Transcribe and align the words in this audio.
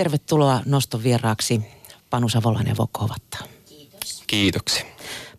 Tervetuloa 0.00 0.60
noston 0.66 1.02
vieraaksi 1.02 1.60
Panu 2.10 2.28
Savolainen 2.28 2.76
Ovattaa. 2.78 3.40
Kiitos. 3.68 4.22
Kiitoksia. 4.26 4.84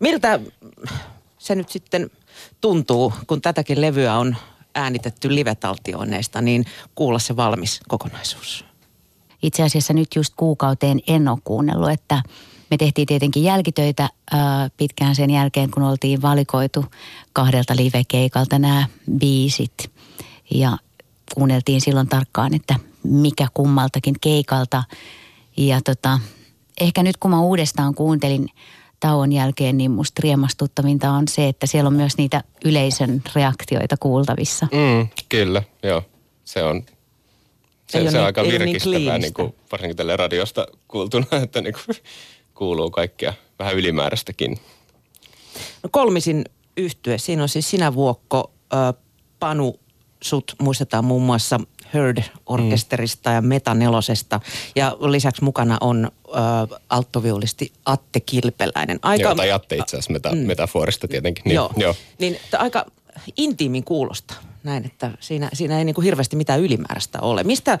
Miltä 0.00 0.40
se 1.38 1.54
nyt 1.54 1.68
sitten 1.68 2.10
tuntuu, 2.60 3.12
kun 3.26 3.42
tätäkin 3.42 3.80
levyä 3.80 4.14
on 4.14 4.36
äänitetty 4.74 5.34
live-taltioineista, 5.34 6.40
niin 6.40 6.64
kuulla 6.94 7.18
se 7.18 7.36
valmis 7.36 7.80
kokonaisuus? 7.88 8.64
Itse 9.42 9.62
asiassa 9.62 9.92
nyt 9.92 10.08
just 10.16 10.34
kuukauteen 10.36 11.00
en 11.06 11.28
ole 11.28 11.38
kuunnellut, 11.44 11.90
että 11.90 12.22
me 12.70 12.76
tehtiin 12.76 13.06
tietenkin 13.06 13.42
jälkitöitä 13.42 14.08
ää, 14.30 14.70
pitkään 14.76 15.14
sen 15.14 15.30
jälkeen, 15.30 15.70
kun 15.70 15.82
oltiin 15.82 16.22
valikoitu 16.22 16.84
kahdelta 17.32 17.76
live-keikalta 17.76 18.58
nämä 18.58 18.86
biisit. 19.18 19.90
Ja 20.50 20.78
kuunneltiin 21.34 21.80
silloin 21.80 22.08
tarkkaan, 22.08 22.54
että 22.54 22.91
mikä 23.04 23.46
kummaltakin 23.54 24.14
keikalta. 24.20 24.84
Ja 25.56 25.80
tota, 25.84 26.20
ehkä 26.80 27.02
nyt 27.02 27.16
kun 27.16 27.30
mä 27.30 27.40
uudestaan 27.40 27.94
kuuntelin 27.94 28.48
tauon 29.00 29.32
jälkeen, 29.32 29.78
niin 29.78 29.90
musta 29.90 30.20
riemastuttavinta 30.22 31.10
on 31.10 31.28
se, 31.28 31.48
että 31.48 31.66
siellä 31.66 31.88
on 31.88 31.94
myös 31.94 32.16
niitä 32.16 32.44
yleisön 32.64 33.22
reaktioita 33.34 33.96
kuultavissa. 33.96 34.66
Mm, 34.72 35.08
kyllä, 35.28 35.62
joo. 35.82 36.02
Se 36.44 36.62
on, 36.62 36.82
se, 37.86 37.92
se 37.92 37.98
on 37.98 38.12
niin, 38.12 38.20
aika 38.20 38.42
niin 38.42 38.52
virkistävää, 38.52 38.98
niin, 38.98 39.20
niin 39.20 39.34
kuin, 39.34 39.54
varsinkin 39.72 39.96
tälle 39.96 40.16
radiosta 40.16 40.66
kuultuna, 40.88 41.26
että 41.42 41.60
niin 41.60 41.74
kuin, 41.74 41.96
kuuluu 42.54 42.90
kaikkea 42.90 43.34
vähän 43.58 43.74
ylimääräistäkin. 43.74 44.58
No 45.82 45.88
kolmisin 45.90 46.44
yhtye, 46.76 47.18
siinä 47.18 47.42
on 47.42 47.48
siis 47.48 47.70
sinä 47.70 47.94
Vuokko, 47.94 48.52
äh, 48.74 49.02
Panu, 49.38 49.80
sut 50.22 50.54
muistetaan 50.60 51.04
muun 51.04 51.22
muassa 51.22 51.60
Heard-orkesterista 51.94 53.30
mm. 53.30 53.34
ja 53.34 53.42
Metanelosesta. 53.42 54.40
Ja 54.76 54.96
lisäksi 55.00 55.44
mukana 55.44 55.78
on 55.80 56.10
äh, 56.36 56.78
alttoviulisti 56.88 57.72
Atte 57.86 58.20
Kilpeläinen. 58.20 58.98
Aika, 59.02 59.22
Joo, 59.22 59.34
tai 59.34 59.52
Atte 59.52 59.76
itse 59.76 59.96
asiassa 59.96 60.12
meta, 60.12 60.32
mm. 60.32 60.38
metaforista 60.38 61.08
tietenkin. 61.08 61.42
Niin, 61.44 61.54
joo, 61.54 61.70
joo. 61.76 61.94
Niin, 62.18 62.38
aika 62.58 62.86
intiimin 63.36 63.84
kuulosta 63.84 64.34
näin, 64.64 64.86
että 64.86 65.10
siinä, 65.20 65.50
siinä 65.52 65.78
ei 65.78 65.84
niin 65.84 65.94
kuin 65.94 66.04
hirveästi 66.04 66.36
mitään 66.36 66.60
ylimääräistä 66.60 67.20
ole. 67.20 67.44
Mistä 67.44 67.78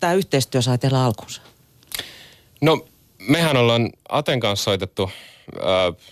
tämä 0.00 0.12
yhteistyö 0.12 0.62
sai 0.62 0.78
teillä 0.78 1.04
alkunsa? 1.04 1.42
No 2.60 2.86
mehän 3.28 3.56
ollaan 3.56 3.90
Aten 4.08 4.40
kanssa 4.40 4.64
soitettu 4.64 5.10
äh, 5.56 6.08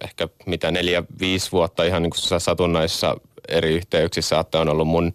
ehkä 0.00 0.28
mitä 0.46 0.70
neljä, 0.70 1.02
viisi 1.20 1.52
vuotta 1.52 1.84
ihan 1.84 2.02
niin 2.02 2.10
kuin 2.10 2.40
satunnaissa 2.40 3.16
eri 3.48 3.74
yhteyksissä. 3.74 4.38
Atte 4.38 4.58
on 4.58 4.68
ollut 4.68 4.88
mun, 4.88 5.12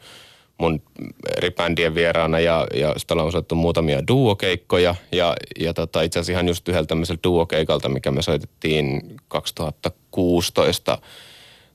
mun 0.58 0.81
eri 1.38 1.52
bändien 1.52 1.95
vieraana 1.95 2.39
ja, 2.39 2.67
ja 2.73 2.94
sitten 2.98 3.16
ollaan 3.16 3.31
soittu 3.31 3.56
muutamia 3.56 4.08
duokeikkoja. 4.08 4.95
Ja, 5.12 5.36
ja 5.59 5.73
tota, 5.73 6.02
itse 6.02 6.20
asiassa 6.20 6.31
ihan 6.31 6.47
just 6.47 6.67
yhdeltä 6.67 6.88
tämmöiseltä 6.88 7.23
duokeikalta, 7.23 7.89
mikä 7.89 8.12
me 8.12 8.22
soitettiin 8.22 9.17
2016 9.28 10.97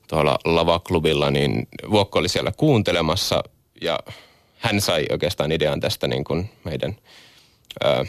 tuolla 0.09 0.39
Lavaklubilla, 0.45 1.31
niin 1.31 1.69
Vuokko 1.91 2.19
oli 2.19 2.29
siellä 2.29 2.53
kuuntelemassa 2.57 3.45
ja 3.81 3.99
hän 4.59 4.81
sai 4.81 5.07
oikeastaan 5.11 5.53
idean 5.53 5.81
tästä 5.81 6.09
niin 6.09 6.25
kuin 6.25 6.51
meidän... 6.65 6.97
Ää, 7.85 8.05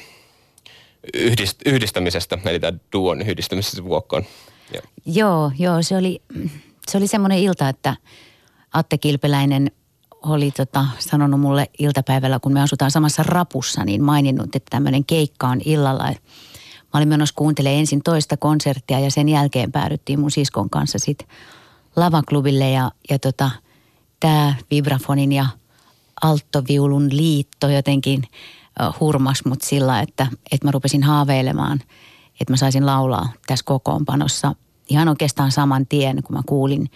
yhdist, 1.13 1.61
yhdistämisestä, 1.65 2.37
eli 2.45 2.59
tämä 2.59 2.77
duon 2.93 3.21
yhdistämisestä 3.21 3.83
vuokkoon. 3.83 4.25
Joo, 4.73 4.83
joo, 5.05 5.51
joo 5.59 5.81
se 5.81 5.97
oli, 5.97 6.21
se 6.87 6.97
oli 6.97 7.07
semmoinen 7.07 7.39
ilta, 7.39 7.69
että 7.69 7.95
Atte 8.73 8.97
Kilpeläinen 8.97 9.71
oli 10.21 10.51
tota, 10.51 10.85
sanonut 10.99 11.39
mulle 11.39 11.69
iltapäivällä, 11.79 12.39
kun 12.39 12.53
me 12.53 12.61
asutaan 12.61 12.91
samassa 12.91 13.23
rapussa, 13.23 13.85
niin 13.85 14.03
maininnut, 14.03 14.55
että 14.55 14.69
tämmöinen 14.69 15.05
keikka 15.05 15.47
on 15.47 15.61
illalla. 15.65 16.03
Mä 16.03 16.97
olin 16.97 17.07
menossa 17.07 17.35
kuuntelemaan 17.35 17.79
ensin 17.79 18.03
toista 18.03 18.37
konserttia 18.37 18.99
ja 18.99 19.11
sen 19.11 19.29
jälkeen 19.29 19.71
päädyttiin 19.71 20.19
mun 20.19 20.31
siskon 20.31 20.69
kanssa 20.69 20.99
sitten 20.99 21.27
lavaklubille 21.95 22.69
ja, 22.69 22.91
ja 23.09 23.19
tota, 23.19 23.51
tämä 24.19 24.55
vibrafonin 24.71 25.31
ja 25.31 25.45
alttoviulun 26.21 27.07
liitto 27.11 27.69
jotenkin– 27.69 28.23
hurmas 28.99 29.45
mut 29.45 29.61
sillä, 29.61 29.99
että, 29.99 30.27
että 30.51 30.67
mä 30.67 30.71
rupesin 30.71 31.03
haaveilemaan, 31.03 31.79
että 32.41 32.53
mä 32.53 32.57
saisin 32.57 32.85
laulaa 32.85 33.29
tässä 33.47 33.65
kokoonpanossa 33.65 34.55
ihan 34.89 35.07
oikeastaan 35.07 35.51
saman 35.51 35.87
tien, 35.87 36.23
kun 36.23 36.35
mä 36.35 36.41
kuulin 36.45 36.91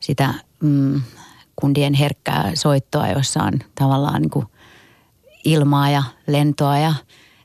sitä 0.00 0.34
mm, 0.62 1.02
kundien 1.56 1.94
herkkää 1.94 2.50
soittoa, 2.54 3.08
jossa 3.08 3.42
on 3.42 3.52
tavallaan 3.74 4.22
niin 4.22 4.30
kuin 4.30 4.46
ilmaa 5.44 5.90
ja 5.90 6.02
lentoa 6.26 6.78
ja, 6.78 6.94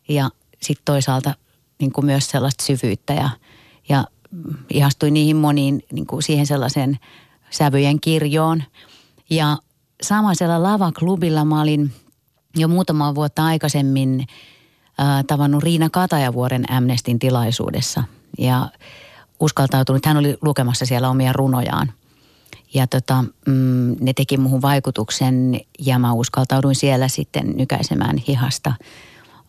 ja 0.10 0.30
sitten 0.62 0.86
toisaalta 0.86 1.36
niin 1.80 1.92
kuin 1.92 2.06
myös 2.06 2.30
sellaista 2.30 2.64
syvyyttä 2.66 3.14
ja, 3.14 3.30
ja 3.90 4.06
ihastuin 4.70 5.14
niihin 5.14 5.38
moniin 5.38 5.84
niin 5.92 6.06
kuin 6.08 6.24
siihen 6.24 6.46
sellaisen 6.46 7.00
sävyjen 7.50 8.00
kirjoon. 8.02 8.64
Ja 9.30 9.58
samaisella 10.02 10.64
lavaklubilla 10.64 11.46
mä 11.46 11.62
olin– 11.62 11.92
jo 12.56 12.68
muutama 12.68 13.16
vuotta 13.16 13.46
aikaisemmin 13.46 14.28
äh, 15.00 15.26
tavannut 15.28 15.64
Riina 15.64 15.90
Katajavuoren 15.90 16.72
Amnestin 16.72 17.20
tilaisuudessa 17.20 18.04
ja 18.38 18.70
uskaltautunut, 19.40 20.06
hän 20.06 20.18
oli 20.18 20.38
lukemassa 20.42 20.86
siellä 20.86 21.10
omia 21.10 21.34
runojaan. 21.34 21.92
Ja 22.74 22.88
tota, 22.88 23.24
mm, 23.48 23.96
ne 24.00 24.14
teki 24.14 24.38
muuhun 24.38 24.62
vaikutuksen 24.62 25.60
ja 25.80 26.00
mä 26.00 26.14
uskaltauduin 26.14 26.76
siellä 26.76 27.08
sitten 27.08 27.58
nykäisemään 27.58 28.18
hihasta 28.18 28.74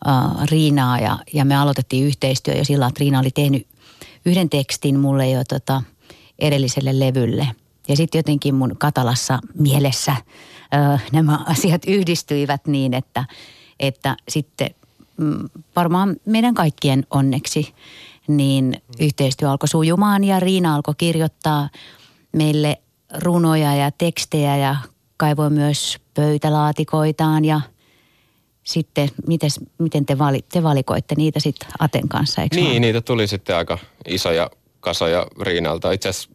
äh, 0.07 0.47
Riinaa 0.51 0.99
ja, 0.99 1.19
ja 1.33 1.45
me 1.45 1.55
aloitettiin 1.55 2.05
yhteistyö 2.05 2.53
jo 2.53 2.63
sillä, 2.63 2.87
että 2.87 2.99
Riina 2.99 3.19
oli 3.19 3.31
tehnyt 3.31 3.67
yhden 4.25 4.49
tekstin 4.49 4.99
mulle 4.99 5.29
jo 5.29 5.43
tota, 5.49 5.83
edelliselle 6.39 6.99
levylle. 6.99 7.47
Ja 7.87 7.95
sitten 7.95 8.19
jotenkin 8.19 8.55
mun 8.55 8.75
katalassa 8.77 9.39
mielessä– 9.55 10.15
nämä 11.11 11.39
asiat 11.53 11.81
yhdistyivät 11.87 12.67
niin, 12.67 12.93
että, 12.93 13.25
että 13.79 14.17
sitten 14.29 14.69
mm, 15.17 15.49
varmaan 15.75 16.15
meidän 16.25 16.53
kaikkien 16.53 17.05
onneksi 17.09 17.73
niin 18.27 18.81
yhteistyö 18.99 19.51
alkoi 19.51 19.67
sujumaan 19.67 20.23
ja 20.23 20.39
Riina 20.39 20.75
alkoi 20.75 20.93
kirjoittaa 20.97 21.69
meille 22.31 22.81
runoja 23.19 23.75
ja 23.75 23.91
tekstejä 23.91 24.57
ja 24.57 24.75
kaivoi 25.17 25.49
myös 25.49 25.97
pöytälaatikoitaan 26.13 27.45
ja 27.45 27.61
sitten 28.63 29.09
mites, 29.27 29.59
miten 29.77 30.05
te, 30.05 30.17
vali, 30.17 30.45
te 30.51 30.63
valikoitte 30.63 31.15
niitä 31.15 31.39
sitten 31.39 31.69
Aten 31.79 32.07
kanssa, 32.07 32.41
eikö 32.41 32.55
Niin, 32.55 32.69
vaan? 32.69 32.81
niitä 32.81 33.01
tuli 33.01 33.27
sitten 33.27 33.55
aika 33.55 33.77
isoja 34.07 34.49
kasoja 34.79 35.27
Riinalta. 35.41 35.91
Itse 35.91 36.09
asiassa 36.09 36.29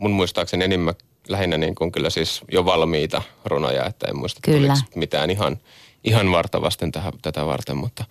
mun 0.00 0.10
muistaakseni 0.10 0.64
enimmä, 0.64 0.94
lähinnä 1.28 1.58
niin 1.58 1.74
kuin 1.74 1.92
kyllä 1.92 2.10
siis 2.10 2.42
jo 2.52 2.64
valmiita 2.64 3.22
runoja, 3.44 3.86
että 3.86 4.06
en 4.08 4.16
muista 4.16 4.40
kyllä. 4.44 4.74
mitään 4.94 5.30
ihan, 5.30 5.56
ihan 6.04 6.32
vartavasten 6.32 6.92
tähän, 6.92 7.12
tätä 7.22 7.46
varten, 7.46 7.76
mutta, 7.76 8.04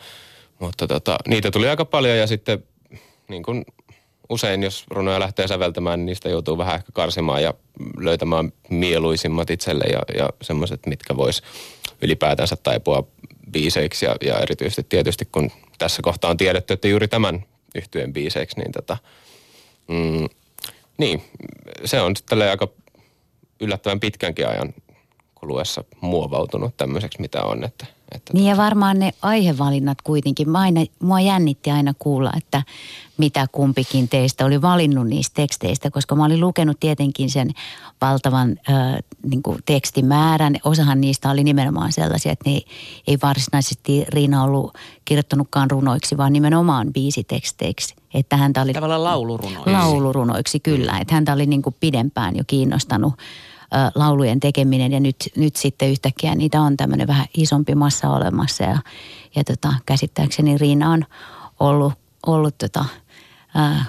mutta 0.59 0.87
tota, 0.87 1.17
niitä 1.27 1.51
tuli 1.51 1.69
aika 1.69 1.85
paljon 1.85 2.17
ja 2.17 2.27
sitten 2.27 2.63
niin 3.27 3.43
kuin 3.43 3.65
usein, 4.30 4.63
jos 4.63 4.84
runoja 4.90 5.19
lähtee 5.19 5.47
säveltämään, 5.47 6.00
niin 6.00 6.06
niistä 6.06 6.30
joutuu 6.30 6.58
vähän 6.58 6.75
ehkä 6.75 6.91
karsimaan 6.94 7.44
ja 7.44 7.53
löytämään 7.97 8.52
mieluisimmat 8.69 9.50
itselle 9.50 9.84
ja, 9.84 10.02
ja 10.18 10.30
semmoiset, 10.41 10.86
mitkä 10.86 11.18
vois 11.18 11.44
ylipäätänsä 12.02 12.56
taipua 12.56 13.08
biiseiksi. 13.52 14.06
Ja, 14.06 14.16
ja 14.22 14.40
erityisesti 14.40 14.84
tietysti 14.90 15.28
kun 15.31 15.52
tässä 15.78 16.02
kohtaa 16.02 16.31
on 16.31 16.38
tiedetty, 16.38 16.74
että 16.74 16.88
juuri 16.88 17.08
tämän 17.08 17.46
yhtyeen 17.75 18.13
biiseiksi, 18.13 18.59
niin 18.59 18.72
tota, 18.72 18.97
mm, 19.88 20.28
niin, 20.97 21.22
se 21.86 22.02
on 22.02 22.16
sitten 22.16 22.42
aika 22.42 22.68
yllättävän 23.59 24.00
pitkänkin 24.00 24.47
ajan 24.47 24.74
kuluessa 25.35 25.84
muovautunut 26.01 26.78
tämmöiseksi, 26.78 27.22
mitä 27.22 27.44
on. 27.44 27.63
Että, 27.63 27.85
että 28.12 28.34
niin 28.34 28.46
ja 28.46 28.57
varmaan 28.57 29.00
ne 29.00 29.12
aihevalinnat 29.22 30.01
kuitenkin. 30.01 30.50
Mä 30.50 30.59
aina, 30.59 30.81
mua 31.00 31.19
jännitti 31.19 31.71
aina 31.71 31.94
kuulla, 32.00 32.31
että 32.38 32.63
mitä 33.18 33.48
kumpikin 33.51 34.09
teistä 34.09 34.45
oli 34.45 34.62
valinnut 34.62 35.07
niistä 35.07 35.36
teksteistä, 35.36 35.92
koska 35.92 36.15
mä 36.15 36.25
olin 36.25 36.39
lukenut 36.39 36.80
tietenkin 36.80 37.30
sen 37.30 37.50
valtavan 38.01 38.56
äh, 38.69 38.98
niin 39.30 39.44
kuin 39.44 39.59
tekstimäärän. 39.65 40.56
Osahan 40.63 41.01
niistä 41.01 41.30
oli 41.30 41.44
nimenomaan 41.44 41.92
sellaisia, 41.92 42.31
että 42.31 42.50
ne 42.50 42.62
ei 43.07 43.18
varsinaisesti 43.24 44.06
Riina 44.09 44.44
ollut 44.44 44.77
kirjoittanutkaan 45.06 45.71
runoiksi, 45.71 46.18
vaan 46.18 46.33
nimenomaan 46.33 46.94
biisiteksteiksi. 46.94 47.95
Että 48.13 48.38
häntä 48.38 48.62
oli, 48.62 48.74
Tavallaan 48.74 49.04
laulurunoiksi. 49.04 49.71
Laulurunoiksi, 49.71 50.59
kyllä. 50.59 50.92
Mm. 50.92 51.01
Että 51.01 51.13
häntä 51.13 51.33
oli 51.33 51.45
niin 51.45 51.62
kuin 51.62 51.75
pidempään 51.80 52.36
jo 52.36 52.44
kiinnostanut 52.48 53.13
laulujen 53.95 54.39
tekeminen 54.39 54.91
ja 54.91 55.00
nyt, 55.00 55.15
nyt 55.35 55.56
sitten 55.56 55.89
yhtäkkiä 55.89 56.35
niitä 56.35 56.62
on 56.62 56.77
tämmöinen 56.77 57.07
vähän 57.07 57.27
isompi 57.38 57.75
massa 57.75 58.09
olemassa 58.09 58.63
ja, 58.63 58.77
ja 59.35 59.44
tota, 59.44 59.73
käsittääkseni 59.85 60.57
Riina 60.57 60.91
on 60.91 61.06
ollut, 61.59 61.94
ollut 62.25 62.57
tota, 62.57 62.85
ää, 63.56 63.85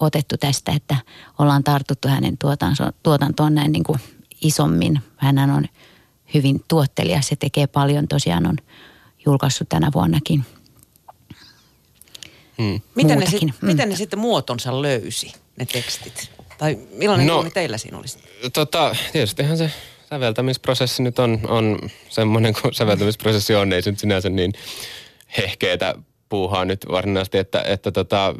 otettu 0.00 0.36
tästä, 0.36 0.72
että 0.72 0.96
ollaan 1.38 1.64
tartuttu 1.64 2.08
hänen 2.08 2.38
tuotantoon 3.02 3.54
näin 3.54 3.72
niin 3.72 3.84
kuin 3.84 4.00
isommin. 4.42 5.02
Hän 5.16 5.50
on 5.50 5.66
hyvin 6.34 6.64
tuottelias, 6.68 7.28
se 7.28 7.36
tekee 7.36 7.66
paljon, 7.66 8.08
tosiaan 8.08 8.46
on 8.46 8.56
julkaissut 9.26 9.68
tänä 9.68 9.90
vuonnakin. 9.94 10.44
Hmm. 12.58 12.80
Miten, 12.94 13.18
ne 13.18 13.26
sit, 13.26 13.42
mm. 13.42 13.52
miten 13.62 13.88
ne 13.88 13.96
sitten 13.96 14.18
muotonsa 14.18 14.82
löysi, 14.82 15.32
ne 15.56 15.66
tekstit? 15.66 16.30
Tai 16.58 16.78
millainen 16.92 17.26
no, 17.26 17.46
teillä 17.54 17.78
siinä 17.78 17.98
olisi? 17.98 18.18
Tota, 18.52 18.96
tietystihän 19.12 19.58
se 19.58 19.70
säveltämisprosessi 20.10 21.02
nyt 21.02 21.18
on, 21.18 21.40
on 21.48 21.78
semmoinen 22.08 22.54
kuin 22.62 22.74
säveltämisprosessi 22.74 23.54
on. 23.54 23.72
Ei 23.72 23.82
se 23.82 23.90
nyt 23.90 24.00
sinänsä 24.00 24.28
niin 24.28 24.52
hehkeetä 25.38 25.94
puuhaa 26.28 26.64
nyt 26.64 26.86
varsinaisesti, 26.88 27.38
että, 27.38 27.62
että 27.66 27.90
tota, 27.92 28.34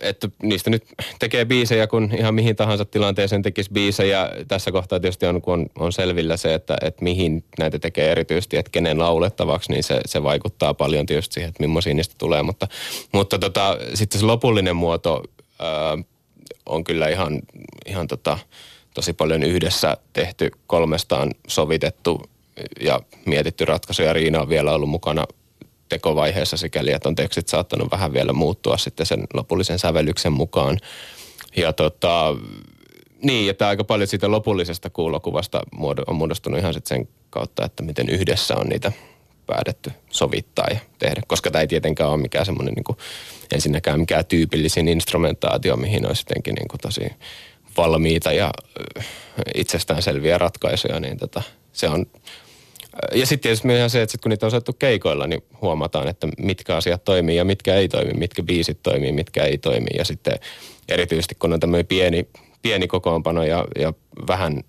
että 0.00 0.28
niistä 0.42 0.70
nyt 0.70 0.84
tekee 1.18 1.44
biisejä, 1.44 1.86
kun 1.86 2.10
ihan 2.18 2.34
mihin 2.34 2.56
tahansa 2.56 2.84
tilanteeseen 2.84 3.42
tekisi 3.42 3.70
biisejä. 3.72 4.30
Tässä 4.48 4.72
kohtaa 4.72 5.00
tietysti 5.00 5.26
on, 5.26 5.42
kun 5.42 5.54
on, 5.54 5.66
on 5.78 5.92
selvillä 5.92 6.36
se, 6.36 6.54
että, 6.54 6.76
että 6.82 7.04
mihin 7.04 7.44
näitä 7.58 7.78
tekee 7.78 8.12
erityisesti, 8.12 8.56
että 8.56 8.70
kenen 8.70 8.98
laulettavaksi, 8.98 9.72
niin 9.72 9.82
se, 9.82 10.00
se 10.06 10.22
vaikuttaa 10.22 10.74
paljon 10.74 11.06
tietysti 11.06 11.34
siihen, 11.34 11.48
että 11.48 11.62
millaisia 11.62 11.94
niistä 11.94 12.14
tulee. 12.18 12.42
Mutta, 12.42 12.68
mutta 13.12 13.38
tota, 13.38 13.78
sitten 13.94 14.20
se 14.20 14.26
lopullinen 14.26 14.76
muoto 14.76 15.22
ää, 15.58 15.98
on 16.70 16.84
kyllä 16.84 17.08
ihan, 17.08 17.42
ihan 17.86 18.06
tota, 18.06 18.38
tosi 18.94 19.12
paljon 19.12 19.42
yhdessä 19.42 19.96
tehty, 20.12 20.50
kolmestaan 20.66 21.30
sovitettu 21.46 22.22
ja 22.80 23.00
mietitty 23.26 23.64
ratkaisuja. 23.64 24.12
Riina 24.12 24.40
on 24.40 24.48
vielä 24.48 24.72
ollut 24.72 24.88
mukana 24.88 25.26
tekovaiheessa 25.88 26.56
sikäli, 26.56 26.92
että 26.92 27.08
on 27.08 27.14
tekstit 27.14 27.48
saattanut 27.48 27.90
vähän 27.90 28.12
vielä 28.12 28.32
muuttua 28.32 28.76
sitten 28.76 29.06
sen 29.06 29.24
lopullisen 29.34 29.78
sävellyksen 29.78 30.32
mukaan. 30.32 30.78
Ja 31.56 31.72
tota, 31.72 32.36
niin, 33.22 33.50
että 33.50 33.68
aika 33.68 33.84
paljon 33.84 34.06
siitä 34.06 34.30
lopullisesta 34.30 34.90
kuulokuvasta 34.90 35.62
on 36.06 36.16
muodostunut 36.16 36.60
ihan 36.60 36.74
sitten 36.74 36.98
sen 36.98 37.08
kautta, 37.30 37.64
että 37.64 37.82
miten 37.82 38.08
yhdessä 38.08 38.56
on 38.56 38.66
niitä 38.66 38.92
päätetty 39.50 39.90
sovittaa 40.10 40.66
ja 40.70 40.78
tehdä, 40.98 41.20
koska 41.26 41.50
tämä 41.50 41.60
ei 41.60 41.68
tietenkään 41.68 42.10
ole 42.10 42.20
mikään 42.20 42.46
semmoinen 42.46 42.74
niin 42.74 42.96
ensinnäkään 43.54 44.00
mikään 44.00 44.26
tyypillisin 44.26 44.88
instrumentaatio, 44.88 45.76
mihin 45.76 46.06
olisi 46.06 46.24
jotenkin 46.28 46.54
niin 46.54 46.68
kuin 46.68 46.80
tosi 46.80 47.00
valmiita 47.76 48.32
ja 48.32 48.50
itsestäänselviä 49.54 50.38
ratkaisuja, 50.38 51.00
niin 51.00 51.18
tota, 51.18 51.42
se 51.72 51.88
on 51.88 52.06
ja 53.14 53.26
sitten 53.26 53.42
tietysti 53.42 53.66
myös 53.66 53.92
se, 53.92 54.02
että 54.02 54.12
sit 54.12 54.20
kun 54.20 54.30
niitä 54.30 54.46
on 54.46 54.50
saatu 54.50 54.72
keikoilla, 54.72 55.26
niin 55.26 55.42
huomataan, 55.62 56.08
että 56.08 56.28
mitkä 56.38 56.76
asiat 56.76 57.04
toimii 57.04 57.36
ja 57.36 57.44
mitkä 57.44 57.74
ei 57.74 57.88
toimi, 57.88 58.12
mitkä 58.12 58.42
biisit 58.42 58.82
toimii, 58.82 59.12
mitkä 59.12 59.44
ei 59.44 59.58
toimi. 59.58 59.88
Ja 59.98 60.04
sitten 60.04 60.38
erityisesti 60.88 61.34
kun 61.34 61.52
on 61.52 61.60
tämmöinen 61.60 61.86
pieni, 61.86 62.28
pieni 62.62 62.88
kokoonpano 62.88 63.44
ja, 63.44 63.64
ja 63.78 63.92
vähän 64.28 64.64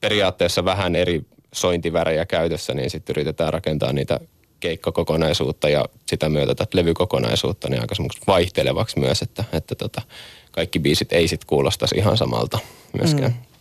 periaatteessa 0.00 0.64
vähän 0.64 0.96
eri 0.96 1.22
sointivärejä 1.54 2.26
käytössä, 2.26 2.74
niin 2.74 2.90
sitten 2.90 3.12
yritetään 3.12 3.52
rakentaa 3.52 3.92
niitä 3.92 4.20
keikkakokonaisuutta 4.60 5.68
ja 5.68 5.84
sitä 6.06 6.28
myötä 6.28 6.54
tätä 6.54 6.76
levykokonaisuutta 6.76 7.68
niin 7.68 7.80
aika 7.80 7.94
vaihtelevaksi 8.26 8.98
myös, 8.98 9.22
että, 9.22 9.44
että 9.52 9.74
tota, 9.74 10.02
kaikki 10.52 10.78
biisit 10.78 11.12
ei 11.12 11.28
sitten 11.28 11.46
kuulostaisi 11.46 11.94
ihan 11.96 12.16
samalta 12.16 12.58
myöskään. 12.98 13.30
Mm. 13.30 13.54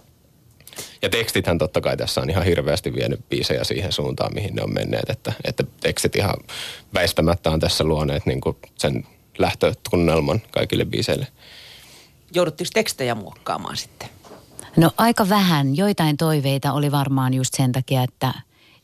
Ja 1.02 1.10
tekstithän 1.10 1.58
totta 1.58 1.82
kai 1.82 1.98
tässä 1.98 2.22
on 2.22 2.30
ihan 2.30 2.46
hirveästi 2.46 2.94
vienyt 2.94 3.30
biisejä 3.30 3.64
siihen 3.64 3.92
suuntaan, 3.92 4.34
mihin 4.34 4.56
ne 4.56 4.64
on 4.64 4.74
menneet. 4.74 5.10
Että, 5.10 5.34
että 5.44 5.64
tekstit 5.80 6.16
ihan 6.16 6.36
väistämättä 6.94 7.52
on 7.52 7.60
tässä 7.60 7.84
luoneet 7.84 8.26
niin 8.26 8.42
kuin 8.42 8.58
sen 8.76 9.08
lähtötunnelman 9.38 10.42
kaikille 10.52 10.86
biiseille. 10.86 11.28
Joudutteko 12.34 12.70
tekstejä 12.74 13.16
muokkaamaan 13.16 13.78
sitten? 13.78 14.10
No 14.78 14.92
aika 14.98 15.30
vähän. 15.30 15.78
Joitain 15.78 16.18
toiveita 16.18 16.74
oli 16.74 16.92
varmaan 16.92 17.34
just 17.34 17.54
sen 17.54 17.72
takia, 17.72 18.04
että 18.04 18.34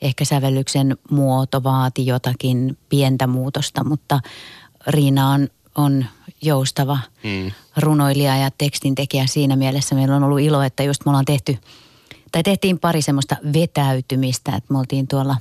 ehkä 0.01 0.25
sävellyksen 0.25 0.97
muoto 1.11 1.63
vaati 1.63 2.05
jotakin 2.05 2.77
pientä 2.89 3.27
muutosta, 3.27 3.83
mutta 3.83 4.19
Riina 4.87 5.29
on, 5.29 5.47
on 5.75 6.05
joustava 6.41 6.99
mm. 7.23 7.51
runoilija 7.77 8.37
ja 8.37 8.51
tekstintekijä 8.57 9.27
siinä 9.27 9.55
mielessä. 9.55 9.95
Meillä 9.95 10.15
on 10.15 10.23
ollut 10.23 10.39
ilo, 10.39 10.61
että 10.61 10.83
just 10.83 11.05
me 11.05 11.09
ollaan 11.09 11.25
tehty– 11.25 11.57
tai 12.31 12.43
tehtiin 12.43 12.79
pari 12.79 13.01
semmoista 13.01 13.35
vetäytymistä, 13.53 14.55
että 14.55 14.73
me 14.73 14.79
oltiin 14.79 15.07
tuolla 15.07 15.37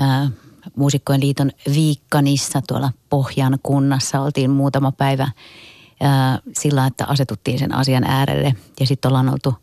ää, 0.00 0.30
Muusikkojen 0.76 1.20
liiton 1.20 1.50
Viikkanissa 1.74 2.62
tuolla 2.68 2.92
Pohjan 3.10 3.58
kunnassa. 3.62 4.20
Oltiin 4.20 4.50
muutama 4.50 4.92
päivä 4.92 5.28
sillä, 6.58 6.86
että 6.86 7.06
asetuttiin 7.06 7.58
sen 7.58 7.74
asian 7.74 8.04
äärelle 8.04 8.54
ja 8.80 8.86
sitten 8.86 9.08
ollaan 9.08 9.28
oltu 9.28 9.54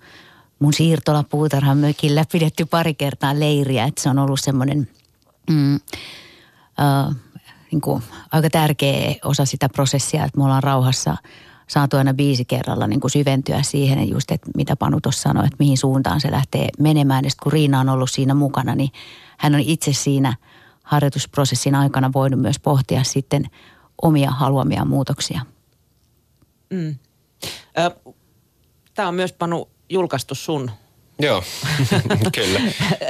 mun 0.60 0.74
siirtola 0.74 1.24
puutarhan 1.24 1.78
mökillä 1.78 2.26
pidetty 2.32 2.66
pari 2.66 2.94
kertaa 2.94 3.40
leiriä, 3.40 3.86
että 3.86 4.02
se 4.02 4.10
on 4.10 4.20
ollut 4.20 4.40
semmoinen 4.40 4.90
mm, 5.50 5.80
ää, 6.78 7.14
niin 7.72 7.82
kuin 7.82 8.04
aika 8.32 8.50
tärkeä 8.50 9.16
osa 9.24 9.46
sitä 9.46 9.70
prosessia, 9.70 10.26
että 10.26 10.38
me 10.38 10.44
ollaan 10.44 10.64
rauhassa– 10.64 11.18
saatu 11.68 11.98
aina 11.98 12.14
biisi 12.14 12.46
kerralla 12.46 12.88
niin 12.88 13.00
kuin 13.00 13.12
syventyä 13.12 13.64
siihen, 13.64 14.10
just, 14.10 14.32
että 14.32 14.52
mitä 14.56 14.76
Panu 14.76 15.02
tuossa 15.02 15.22
sanoi, 15.22 15.46
että 15.46 15.56
mihin 15.60 15.78
suuntaan 15.78 16.22
se 16.22 16.32
lähtee 16.32 16.70
menemään. 16.80 17.26
Ja 17.26 17.32
kun 17.44 17.52
Riina 17.52 17.80
on 17.80 17.90
ollut 17.90 18.12
siinä 18.12 18.34
mukana, 18.34 18.76
niin 18.76 18.90
hän 19.38 19.56
on 19.56 19.62
itse 19.62 19.94
siinä 19.94 20.36
harjoitusprosessin 20.84 21.76
aikana 21.76 22.14
voinut 22.14 22.42
myös 22.42 22.60
pohtia 22.60 23.04
sitten 23.04 23.50
omia 24.02 24.32
haluamia 24.32 24.86
muutoksia. 24.86 25.42
Mm. 26.70 26.96
Tämä 28.94 29.08
on 29.08 29.16
myös 29.16 29.34
Panu 29.34 29.70
julkaistu 29.90 30.36
sun 30.36 30.72
Joo, 31.20 31.44
kyllä. 32.36 32.62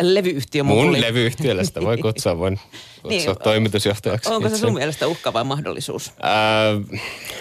Levyyhtiö. 0.02 0.64
Mun 0.64 0.86
tuli. 0.86 1.02
levyyhtiöllä 1.02 1.64
sitä 1.64 1.82
voi 1.82 1.98
kutsua, 1.98 2.38
voin 2.38 2.60
kutsua 3.02 3.34
niin, 3.34 3.44
toimitusjohtajaksi. 3.44 4.30
Onko 4.30 4.50
se 4.50 4.58
sun 4.58 4.74
mielestä 4.74 5.08
uhka 5.08 5.34
vai 5.34 5.44
mahdollisuus? 5.44 6.14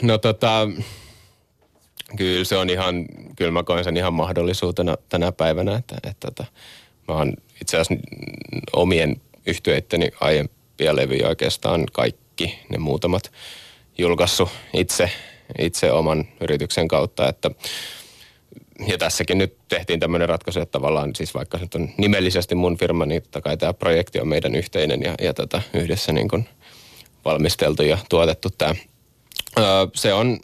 No 0.03 0.19
tota, 0.19 0.69
kyllä 2.17 2.45
se 2.45 2.57
on 2.57 2.71
ihan, 2.71 3.07
kyllä 3.37 3.51
mä 3.51 3.63
koen 3.63 3.85
sen 3.85 3.97
ihan 3.97 4.15
mahdollisuutena 4.15 4.97
tänä 5.09 5.33
päivänä, 5.33 5.77
että, 5.77 5.97
että, 6.11 6.29
että 6.29 6.45
mä 7.09 7.15
oon 7.15 7.33
itse 7.61 7.77
asiassa 7.79 8.05
omien 8.73 9.17
yhtyeitteni 9.47 10.11
aiempia 10.21 10.97
levyjä 10.97 11.29
oikeastaan 11.29 11.85
kaikki, 11.93 12.59
ne 12.71 12.79
muutamat 12.79 13.33
julkaissut 13.99 14.49
itse, 14.73 15.11
itse 15.58 15.93
oman 15.93 16.28
yrityksen 16.40 16.88
kautta, 16.88 17.28
että 17.28 17.50
ja 18.87 18.98
tässäkin 18.98 19.38
nyt 19.38 19.56
tehtiin 19.69 20.00
tämmöinen 20.00 20.28
ratkaisu, 20.28 20.60
että 20.60 20.72
tavallaan 20.72 21.14
siis 21.14 21.34
vaikka 21.34 21.58
se 21.58 21.66
on 21.75 21.88
nimellisesti 21.96 22.54
mun 22.54 22.78
firma, 22.78 23.06
niin 23.06 23.22
totta 23.22 23.40
kai 23.40 23.56
tämä 23.56 23.75
projekti 23.75 24.20
on 24.20 24.28
meidän 24.28 24.54
yhteinen 24.54 25.02
ja, 25.02 25.14
ja 25.20 25.34
tätä 25.34 25.62
yhdessä 25.75 26.12
niin 26.12 26.28
kuin 26.28 26.48
valmisteltu 27.24 27.82
ja 27.82 27.98
tuotettu 28.08 28.48
tämä. 28.58 28.74
Öö, 29.58 29.65
se 29.94 30.12
on, 30.12 30.41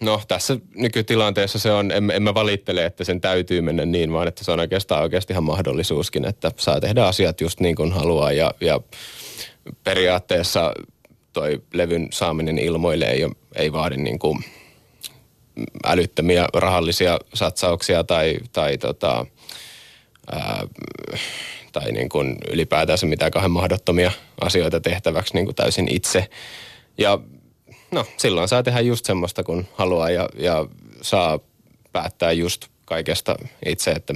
no 0.00 0.20
tässä 0.28 0.56
nykytilanteessa 0.74 1.58
se 1.58 1.72
on, 1.72 1.92
en, 1.92 2.10
en 2.10 2.22
mä 2.22 2.34
valittele, 2.34 2.84
että 2.84 3.04
sen 3.04 3.20
täytyy 3.20 3.60
mennä 3.60 3.84
niin, 3.84 4.12
vaan 4.12 4.28
että 4.28 4.44
se 4.44 4.52
on 4.52 4.60
oikeastaan 4.60 5.02
oikeasti 5.02 5.32
ihan 5.32 5.44
mahdollisuuskin, 5.44 6.24
että 6.24 6.52
saa 6.56 6.80
tehdä 6.80 7.04
asiat 7.04 7.40
just 7.40 7.60
niin 7.60 7.76
kuin 7.76 7.92
haluaa 7.92 8.32
ja, 8.32 8.54
ja 8.60 8.80
periaatteessa 9.84 10.72
toi 11.34 11.62
levyn 11.72 12.08
saaminen 12.12 12.58
ilmoille 12.58 13.04
ei, 13.04 13.28
ei 13.56 13.72
vaadi 13.72 13.96
niin 13.96 14.18
kuin– 14.18 14.38
älyttömiä 15.84 16.48
rahallisia 16.54 17.18
satsauksia 17.34 18.04
tai, 18.04 18.38
tai, 18.52 18.78
tota, 18.78 19.26
ää, 20.32 20.66
tai 21.72 21.92
niin 21.92 22.08
kuin 22.08 22.36
ylipäätänsä 22.50 23.06
mitään 23.06 23.30
kahden 23.30 23.50
mahdottomia 23.50 24.12
asioita 24.40 24.80
tehtäväksi 24.80 25.34
niin 25.34 25.44
kuin 25.44 25.54
täysin 25.54 25.88
itse. 25.90 26.28
Ja 26.98 27.18
no, 27.90 28.06
silloin 28.16 28.48
saa 28.48 28.62
tehdä 28.62 28.80
just 28.80 29.04
semmoista, 29.04 29.44
kun 29.44 29.66
haluaa 29.74 30.10
ja, 30.10 30.28
ja 30.38 30.66
saa 31.02 31.38
päättää 31.92 32.32
just 32.32 32.66
kaikesta 32.84 33.36
itse, 33.66 33.90
että 33.90 34.14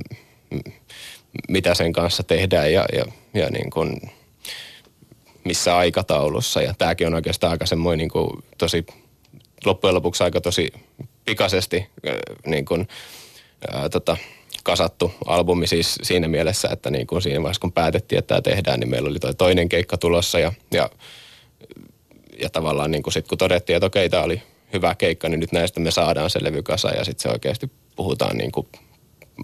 mitä 1.48 1.75
sen 1.75 1.92
kanssa 1.92 2.22
tehdään 2.22 2.72
ja, 2.72 2.84
ja, 2.92 3.04
ja 3.34 3.50
niin 3.50 3.70
kuin 3.70 4.00
missä 5.48 5.76
aikataulussa. 5.76 6.62
Ja 6.62 6.74
tämäkin 6.78 7.06
on 7.06 7.14
oikeastaan 7.14 7.50
aika 7.50 7.66
semmoinen 7.66 7.98
niin 7.98 8.10
kuin 8.10 8.30
tosi 8.58 8.86
loppujen 9.64 9.94
lopuksi 9.94 10.24
aika 10.24 10.40
tosi 10.40 10.72
pikaisesti 11.24 11.86
niin 12.46 12.64
kuin, 12.64 12.88
ää, 13.72 13.88
tota, 13.88 14.16
kasattu 14.62 15.12
albumi 15.26 15.66
siis 15.66 15.98
siinä 16.02 16.28
mielessä, 16.28 16.68
että 16.72 16.90
niin 16.90 17.06
kuin 17.06 17.22
siinä 17.22 17.42
vaiheessa 17.42 17.60
kun 17.60 17.72
päätettiin, 17.72 18.18
että 18.18 18.28
tämä 18.28 18.42
tehdään, 18.42 18.80
niin 18.80 18.90
meillä 18.90 19.10
oli 19.10 19.18
toi 19.18 19.34
toinen 19.34 19.68
keikka 19.68 19.96
tulossa 19.96 20.38
ja, 20.38 20.52
ja, 20.72 20.90
ja 22.40 22.50
tavallaan 22.50 22.90
niin 22.90 23.02
kuin 23.02 23.12
sit 23.12 23.28
kun 23.28 23.38
todettiin, 23.38 23.76
että 23.76 23.86
okei, 23.86 24.08
tämä 24.08 24.22
oli 24.22 24.42
hyvä 24.72 24.94
keikka, 24.94 25.28
niin 25.28 25.40
nyt 25.40 25.52
näistä 25.52 25.80
me 25.80 25.90
saadaan 25.90 26.30
se 26.30 26.44
levy 26.44 26.62
ja 26.96 27.04
sitten 27.04 27.22
se 27.22 27.28
oikeasti 27.28 27.70
puhutaan 27.96 28.36
niin 28.36 28.52
kuin 28.52 28.66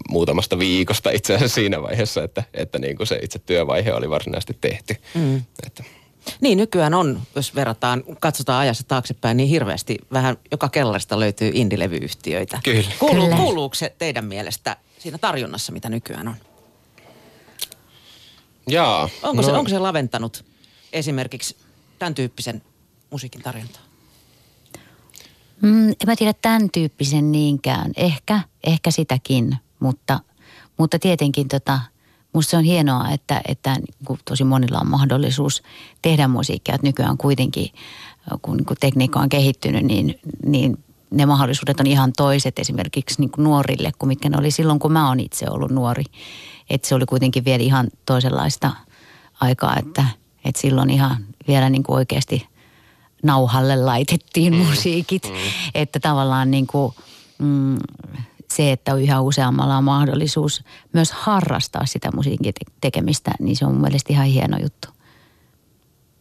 muutamasta 0.09 0.59
viikosta 0.59 1.09
itse 1.09 1.35
asiassa 1.35 1.55
siinä 1.55 1.81
vaiheessa, 1.81 2.23
että, 2.23 2.43
että 2.53 2.79
niin 2.79 2.97
kuin 2.97 3.07
se 3.07 3.19
itse 3.21 3.39
työvaihe 3.39 3.93
oli 3.93 4.09
varsinaisesti 4.09 4.57
tehty. 4.61 4.95
Mm. 5.13 5.43
Että. 5.67 5.83
Niin, 6.41 6.57
nykyään 6.57 6.93
on, 6.93 7.21
jos 7.35 7.55
verrataan, 7.55 8.03
katsotaan 8.19 8.61
ajassa 8.61 8.83
taaksepäin, 8.87 9.37
niin 9.37 9.49
hirveästi 9.49 9.97
vähän 10.13 10.37
joka 10.51 10.69
kellarista 10.69 11.19
löytyy 11.19 11.51
indilevyyhtiöitä. 11.53 12.59
Kyllä. 12.63 12.91
Kuulu, 12.99 13.21
Kyllä. 13.21 13.35
Kuuluuko 13.35 13.75
se 13.75 13.95
teidän 13.97 14.25
mielestä 14.25 14.77
siinä 14.99 15.17
tarjonnassa, 15.17 15.71
mitä 15.71 15.89
nykyään 15.89 16.27
on? 16.27 16.35
Jaa. 18.67 19.09
Onko, 19.23 19.41
no. 19.41 19.47
se, 19.47 19.53
onko 19.53 19.69
se 19.69 19.79
laventanut 19.79 20.45
esimerkiksi 20.93 21.57
tämän 21.99 22.15
tyyppisen 22.15 22.61
musiikin 23.09 23.41
tarjontaa? 23.41 23.81
Mm, 25.61 25.89
en 25.89 25.95
mä 26.05 26.15
tiedä 26.15 26.33
tämän 26.41 26.69
tyyppisen 26.71 27.31
niinkään. 27.31 27.91
Ehkä, 27.97 28.41
ehkä 28.63 28.91
sitäkin, 28.91 29.57
mutta, 29.85 30.19
mutta 30.77 30.99
tietenkin 30.99 31.47
tota, 31.47 31.79
musta 32.33 32.51
se 32.51 32.57
on 32.57 32.63
hienoa, 32.63 33.09
että, 33.09 33.41
että 33.47 33.75
niin 33.75 34.19
tosi 34.25 34.43
monilla 34.43 34.79
on 34.79 34.89
mahdollisuus 34.89 35.63
tehdä 36.01 36.27
musiikkia. 36.27 36.75
Että 36.75 36.87
nykyään 36.87 37.17
kuitenkin, 37.17 37.69
kun 38.41 38.57
niin 38.57 38.77
tekniikka 38.79 39.19
on 39.19 39.29
kehittynyt, 39.29 39.83
niin, 39.83 40.19
niin 40.45 40.83
ne 41.11 41.25
mahdollisuudet 41.25 41.79
on 41.79 41.87
ihan 41.87 42.13
toiset 42.17 42.59
esimerkiksi 42.59 43.21
niin 43.21 43.31
nuorille 43.37 43.91
kuin 43.99 44.07
mitkä 44.07 44.29
ne 44.29 44.37
oli 44.37 44.51
silloin, 44.51 44.79
kun 44.79 44.91
mä 44.91 45.07
oon 45.07 45.19
itse 45.19 45.45
ollut 45.49 45.71
nuori. 45.71 46.03
Että 46.69 46.87
se 46.87 46.95
oli 46.95 47.05
kuitenkin 47.05 47.45
vielä 47.45 47.63
ihan 47.63 47.87
toisenlaista 48.05 48.71
aikaa, 49.41 49.75
että, 49.79 50.05
että 50.45 50.61
silloin 50.61 50.89
ihan 50.89 51.17
vielä 51.47 51.69
niin 51.69 51.83
kuin 51.83 51.95
oikeasti 51.95 52.47
nauhalle 53.23 53.75
laitettiin 53.75 54.53
mm. 54.53 54.59
musiikit. 54.65 55.23
Mm. 55.23 55.35
Että 55.75 55.99
tavallaan 55.99 56.51
niin 56.51 56.67
kuin, 56.67 56.93
mm, 57.37 57.77
se, 58.55 58.71
että 58.71 58.93
yhä 58.93 59.21
useammalla 59.21 59.77
on 59.77 59.83
mahdollisuus 59.83 60.63
myös 60.93 61.11
harrastaa 61.11 61.85
sitä 61.85 62.09
musiikin 62.15 62.53
tekemistä, 62.81 63.31
niin 63.39 63.55
se 63.55 63.65
on 63.65 63.71
mun 63.71 63.81
mielestä 63.81 64.13
ihan 64.13 64.25
hieno 64.25 64.57
juttu. 64.57 64.87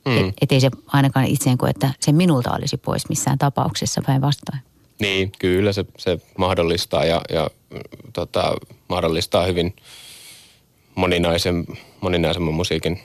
Mm. 0.04 0.32
Et, 0.40 0.52
ei 0.52 0.60
se 0.60 0.70
ainakaan 0.86 1.26
itseen 1.26 1.58
koe, 1.58 1.70
että 1.70 1.90
se 2.00 2.12
minulta 2.12 2.52
olisi 2.52 2.76
pois 2.76 3.08
missään 3.08 3.38
tapauksessa 3.38 4.02
päinvastoin. 4.06 4.58
Niin, 5.00 5.32
kyllä 5.38 5.72
se, 5.72 5.84
se 5.98 6.18
mahdollistaa 6.38 7.04
ja, 7.04 7.20
ja 7.32 7.50
tota, 8.12 8.54
mahdollistaa 8.88 9.44
hyvin 9.46 9.76
moninaisen, 10.94 11.66
moninaisemman 12.00 12.54
musiikin 12.54 13.00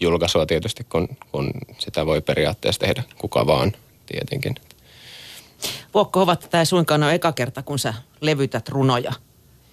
julkaisua 0.00 0.46
tietysti, 0.46 0.84
kun, 0.84 1.08
kun 1.32 1.50
sitä 1.78 2.06
voi 2.06 2.20
periaatteessa 2.20 2.80
tehdä 2.80 3.02
kuka 3.18 3.46
vaan 3.46 3.72
tietenkin. 4.06 4.54
Vuokko 5.94 6.22
ovat 6.22 6.40
tätä 6.40 6.58
ei 6.58 6.66
suinkaan 6.66 7.02
ole 7.02 7.14
eka 7.14 7.32
kerta, 7.32 7.62
kun 7.62 7.78
sä 7.78 7.94
levytät 8.20 8.68
runoja. 8.68 9.12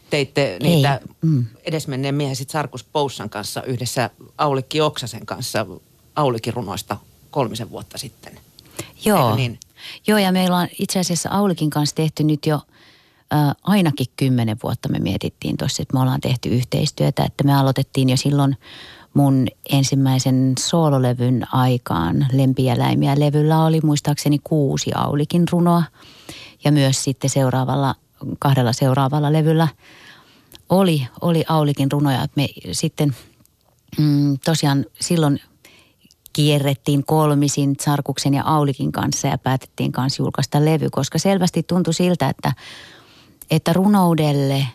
Teitte 0.10 0.58
niitä 0.64 1.02
mm. 1.22 1.46
edesmenneen 1.64 2.16
miehen 2.16 2.36
sit 2.36 2.50
Sarkus 2.50 2.84
Poussan 2.84 3.30
kanssa 3.30 3.64
yhdessä 3.64 4.10
Aulikki 4.38 4.82
Oksasen 4.82 5.26
kanssa 5.26 5.66
Aulikin 6.16 6.54
runoista 6.54 6.98
kolmisen 7.32 7.70
vuotta 7.70 7.98
sitten. 7.98 8.40
Joo. 9.06 9.36
niin? 9.36 9.60
Joo, 10.08 10.18
ja 10.18 10.32
meillä 10.32 10.58
on 10.58 10.68
itse 10.80 11.00
asiassa 11.00 11.30
Aulikin 11.30 11.70
kanssa 11.70 11.96
tehty 11.96 12.24
nyt 12.24 12.46
jo 12.46 12.56
äh, 13.34 13.56
ainakin 13.64 14.08
kymmenen 14.18 14.58
vuotta 14.64 14.90
me 14.90 15.00
mietittiin 15.00 15.58
tuossa, 15.58 15.82
että 15.82 15.94
me 15.94 16.02
ollaan 16.02 16.22
tehty 16.22 16.50
yhteistyötä, 16.50 17.24
että 17.24 17.44
me 17.44 17.56
aloitettiin 17.56 18.10
jo 18.10 18.18
silloin 18.18 18.58
mun 19.14 19.48
ensimmäisen 19.70 20.54
soololevyn 20.60 21.54
aikaan 21.54 22.28
Lempiäläimiä 22.34 23.20
levyllä 23.20 23.66
oli 23.66 23.80
muistaakseni 23.84 24.40
kuusi 24.44 24.92
Aulikin 24.96 25.44
runoa 25.52 25.84
ja 26.64 26.72
myös 26.72 27.04
sitten 27.04 27.30
seuraavalla, 27.30 27.96
kahdella 28.40 28.74
seuraavalla 28.74 29.34
levyllä 29.34 29.68
oli, 30.70 31.08
oli 31.22 31.44
Aulikin 31.50 31.92
runoja. 31.92 32.28
Me 32.36 32.48
sitten 32.72 33.16
mm, 34.00 34.38
tosiaan 34.46 34.86
silloin 35.02 35.40
kierrettiin 36.34 37.06
kolmisin 37.06 37.76
Sarkuksen 37.82 38.34
ja 38.34 38.44
Aulikin 38.46 38.92
kanssa 38.92 39.28
ja 39.28 39.38
päätettiin 39.38 39.92
kanssa 39.92 40.24
julkaista 40.24 40.66
levy, 40.66 40.90
koska 40.92 41.18
selvästi 41.18 41.64
tuntui 41.64 41.94
siltä, 41.94 42.30
että, 42.30 42.54
että 43.52 43.74
runoudelle 43.74 44.66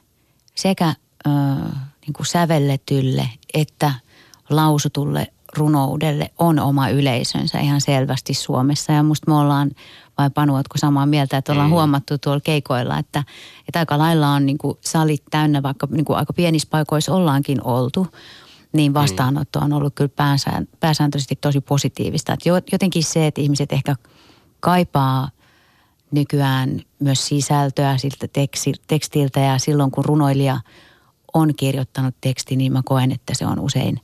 sekä 0.54 0.94
ö, 1.26 1.30
niin 2.06 2.12
kuin 2.12 2.26
sävelletylle 2.26 3.28
että 3.54 3.92
lausutulle 4.50 5.26
runoudelle 5.56 6.30
on 6.38 6.58
oma 6.58 6.88
yleisönsä 6.88 7.60
ihan 7.60 7.80
selvästi 7.80 8.34
Suomessa. 8.34 8.92
Ja 8.92 9.02
musta 9.02 9.30
me 9.30 9.36
ollaan, 9.36 9.70
vai 10.18 10.30
Panu, 10.30 10.54
ootko 10.54 10.78
samaa 10.78 11.06
mieltä, 11.06 11.36
että 11.36 11.52
ollaan 11.52 11.70
mm. 11.70 11.74
huomattu 11.74 12.18
tuolla 12.18 12.40
keikoilla, 12.40 12.98
että, 12.98 13.24
että 13.68 13.78
aika 13.78 13.98
lailla 13.98 14.28
on 14.28 14.46
niin 14.46 14.58
kuin 14.58 14.78
salit 14.80 15.22
täynnä, 15.30 15.62
vaikka 15.62 15.88
niin 15.90 16.04
kuin 16.04 16.16
aika 16.16 16.32
pienissä 16.32 16.68
paikoissa 16.70 17.14
ollaankin 17.14 17.64
oltu 17.64 18.06
niin 18.72 18.92
mm. 18.92 18.94
vastaanotto 18.94 19.58
on 19.58 19.72
ollut 19.72 19.94
kyllä 19.94 20.10
pääsääntöisesti 20.80 21.36
tosi 21.40 21.60
positiivista. 21.60 22.32
Että 22.32 22.48
jotenkin 22.72 23.04
se, 23.04 23.26
että 23.26 23.40
ihmiset 23.40 23.72
ehkä 23.72 23.96
kaipaa 24.60 25.30
nykyään 26.10 26.80
myös 26.98 27.26
sisältöä 27.26 27.98
siltä 27.98 28.26
tekstiltä 28.86 29.40
ja 29.40 29.58
silloin 29.58 29.90
kun 29.90 30.04
runoilija 30.04 30.60
on 31.34 31.54
kirjoittanut 31.56 32.14
teksti, 32.20 32.56
niin 32.56 32.72
mä 32.72 32.82
koen, 32.84 33.12
että 33.12 33.34
se 33.34 33.46
on 33.46 33.60
usein 33.60 34.00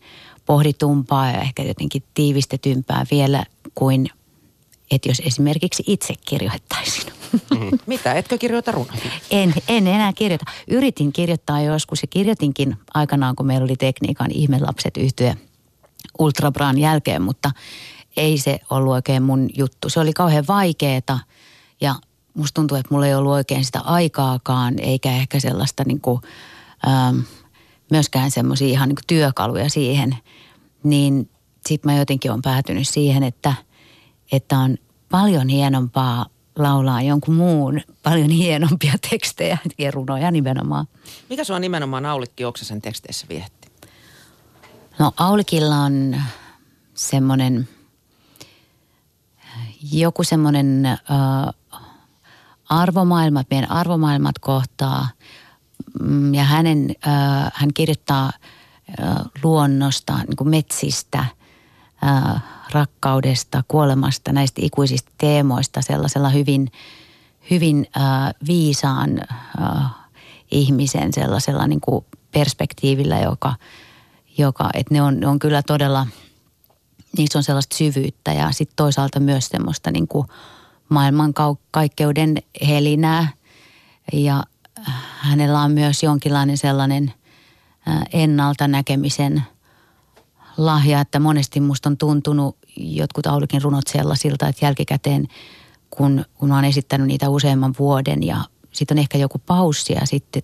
pohditumpaa 0.51 1.31
ja 1.31 1.41
ehkä 1.41 1.63
jotenkin 1.63 2.03
tiivistetympää 2.15 3.07
vielä 3.11 3.45
kuin 3.75 4.11
että 4.91 5.09
jos 5.09 5.23
esimerkiksi 5.25 5.83
itse 5.87 6.15
kirjoittaisin. 6.29 7.13
Mm-hmm. 7.33 7.79
Mitä, 7.87 8.15
etkö 8.15 8.39
kirjoita 8.39 8.73
runoja? 8.73 9.01
En, 9.31 9.55
en 9.69 9.87
enää 9.87 10.13
kirjoita. 10.13 10.45
Yritin 10.69 11.13
kirjoittaa 11.13 11.61
joskus 11.61 12.03
ja 12.03 12.09
kirjoitinkin 12.09 12.77
aikanaan, 12.95 13.37
kun 13.37 13.47
meillä 13.47 13.65
oli 13.65 13.77
tekniikan 13.77 14.31
ihmelapset 14.31 14.97
yhtyä 14.97 15.37
Ultrabraan 16.19 16.79
jälkeen, 16.79 17.23
mutta 17.23 17.51
ei 18.17 18.39
se 18.39 18.61
ollut 18.71 18.93
oikein 18.93 19.23
mun 19.23 19.51
juttu. 19.57 19.89
Se 19.89 20.01
oli 20.01 20.13
kauhean 20.13 20.45
vaikeeta 20.49 21.19
ja 21.81 21.95
musta 22.35 22.55
tuntuu, 22.55 22.77
että 22.77 22.95
mulla 22.95 23.07
ei 23.07 23.15
ollut 23.15 23.33
oikein 23.33 23.65
sitä 23.65 23.81
aikaakaan, 23.81 24.79
eikä 24.79 25.13
ehkä 25.13 25.41
sellaista 25.41 25.83
niin 25.87 26.01
kuin, 26.01 26.21
ähm, 26.89 27.19
myöskään 27.91 28.31
semmoisia 28.31 28.69
ihan 28.69 28.89
niin 28.89 28.97
työkaluja 29.07 29.71
siihen. 29.71 30.17
Niin 30.83 31.31
sit 31.67 31.85
mä 31.85 31.99
jotenkin 31.99 32.33
on 32.33 32.43
päätynyt 32.43 32.89
siihen, 32.89 33.23
että, 33.23 33.55
että 34.33 34.59
on 34.59 34.77
paljon 35.11 35.49
hienompaa 35.49 36.27
laulaa 36.59 37.03
jonkun 37.03 37.35
muun 37.35 37.81
paljon 38.03 38.31
hienompia 38.31 38.93
tekstejä 39.11 39.59
ja 39.79 39.91
runoja 39.91 40.31
nimenomaan. 40.31 40.87
Mikä 41.29 41.45
sua 41.45 41.59
nimenomaan 41.59 42.07
Aulikki 42.07 42.45
Oksasen 42.45 42.83
teksteissä 42.83 43.27
vietti? 43.29 43.69
No 44.99 45.13
Aulikilla 45.17 45.77
on 45.77 46.23
semmoinen, 46.95 47.69
joku 49.93 50.25
semmoinen 50.25 50.87
äh, 50.87 50.99
arvomaailmat, 52.69 53.47
meidän 53.51 53.71
arvomaailmat 53.71 54.39
kohtaa. 54.39 55.09
Mm, 56.01 56.35
ja 56.35 56.45
hänen, 56.45 56.95
äh, 57.07 57.53
hän 57.55 57.71
kirjoittaa 57.75 58.27
äh, 59.01 59.17
luonnosta, 59.43 60.17
niin 60.19 60.37
kuin 60.37 60.51
metsistä, 60.51 61.19
äh, 62.05 62.43
rakkaudesta, 62.73 63.63
kuolemasta, 63.69 64.33
näistä 64.33 64.61
ikuisista 64.65 65.13
teemoista 65.19 65.83
sellaisella 65.83 66.29
hyvin, 66.29 66.73
hyvin 67.51 67.87
äh, 67.97 68.03
viisaan 68.47 69.21
äh, 69.63 69.91
ihmisen 70.51 71.13
sellaisella 71.13 71.67
niin 71.67 71.81
kuin 71.81 72.05
perspektiivillä, 72.33 73.19
joka, 73.19 73.55
joka 74.39 74.71
että 74.75 74.95
ne 74.95 75.03
on, 75.03 75.21
ne 75.21 75.27
on 75.27 75.39
kyllä 75.39 75.63
todella, 75.63 76.07
niissä 77.17 77.39
on 77.39 77.43
sellaista 77.43 77.77
syvyyttä 77.77 78.33
ja 78.33 78.53
sitten 78.53 78.77
toisaalta 78.77 79.21
myös 79.21 79.47
semmoista 79.47 79.91
niin 79.91 80.09
kuin 80.09 80.27
maailmankaikkeuden 80.89 82.37
helinää 82.69 83.29
ja 84.13 84.45
hänellä 85.19 85.61
on 85.61 85.73
myös 85.73 86.03
jonkinlainen 86.03 86.59
sellainen 86.59 87.13
ennalta 88.13 88.69
näkemisen 88.69 89.43
lahja, 90.57 91.01
että 91.01 91.21
monesti 91.21 91.61
musta 91.61 91.89
on 91.89 91.97
tuntunut 91.97 92.57
jotkut 92.77 93.27
Aulikin 93.27 93.63
runot 93.63 93.87
sellaisilta, 93.87 94.49
että 94.49 94.67
jälkikäteen 94.67 95.29
kun, 95.91 96.25
kun 96.35 96.53
oon 96.53 96.65
esittänyt 96.65 97.07
niitä 97.07 97.29
useamman 97.29 97.75
vuoden 97.79 98.23
ja 98.23 98.45
sitten 98.73 98.95
on 98.95 98.99
ehkä 98.99 99.19
joku 99.19 99.39
paussi 99.47 99.93
ja 99.93 100.07
sitten 100.07 100.43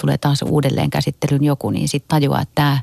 tulee 0.00 0.18
taas 0.18 0.42
uudelleen 0.42 0.90
käsittelyyn 0.90 1.44
joku, 1.44 1.70
niin 1.70 1.88
sitten 1.88 2.08
tajuaa, 2.08 2.40
että 2.40 2.52
tämä 2.54 2.82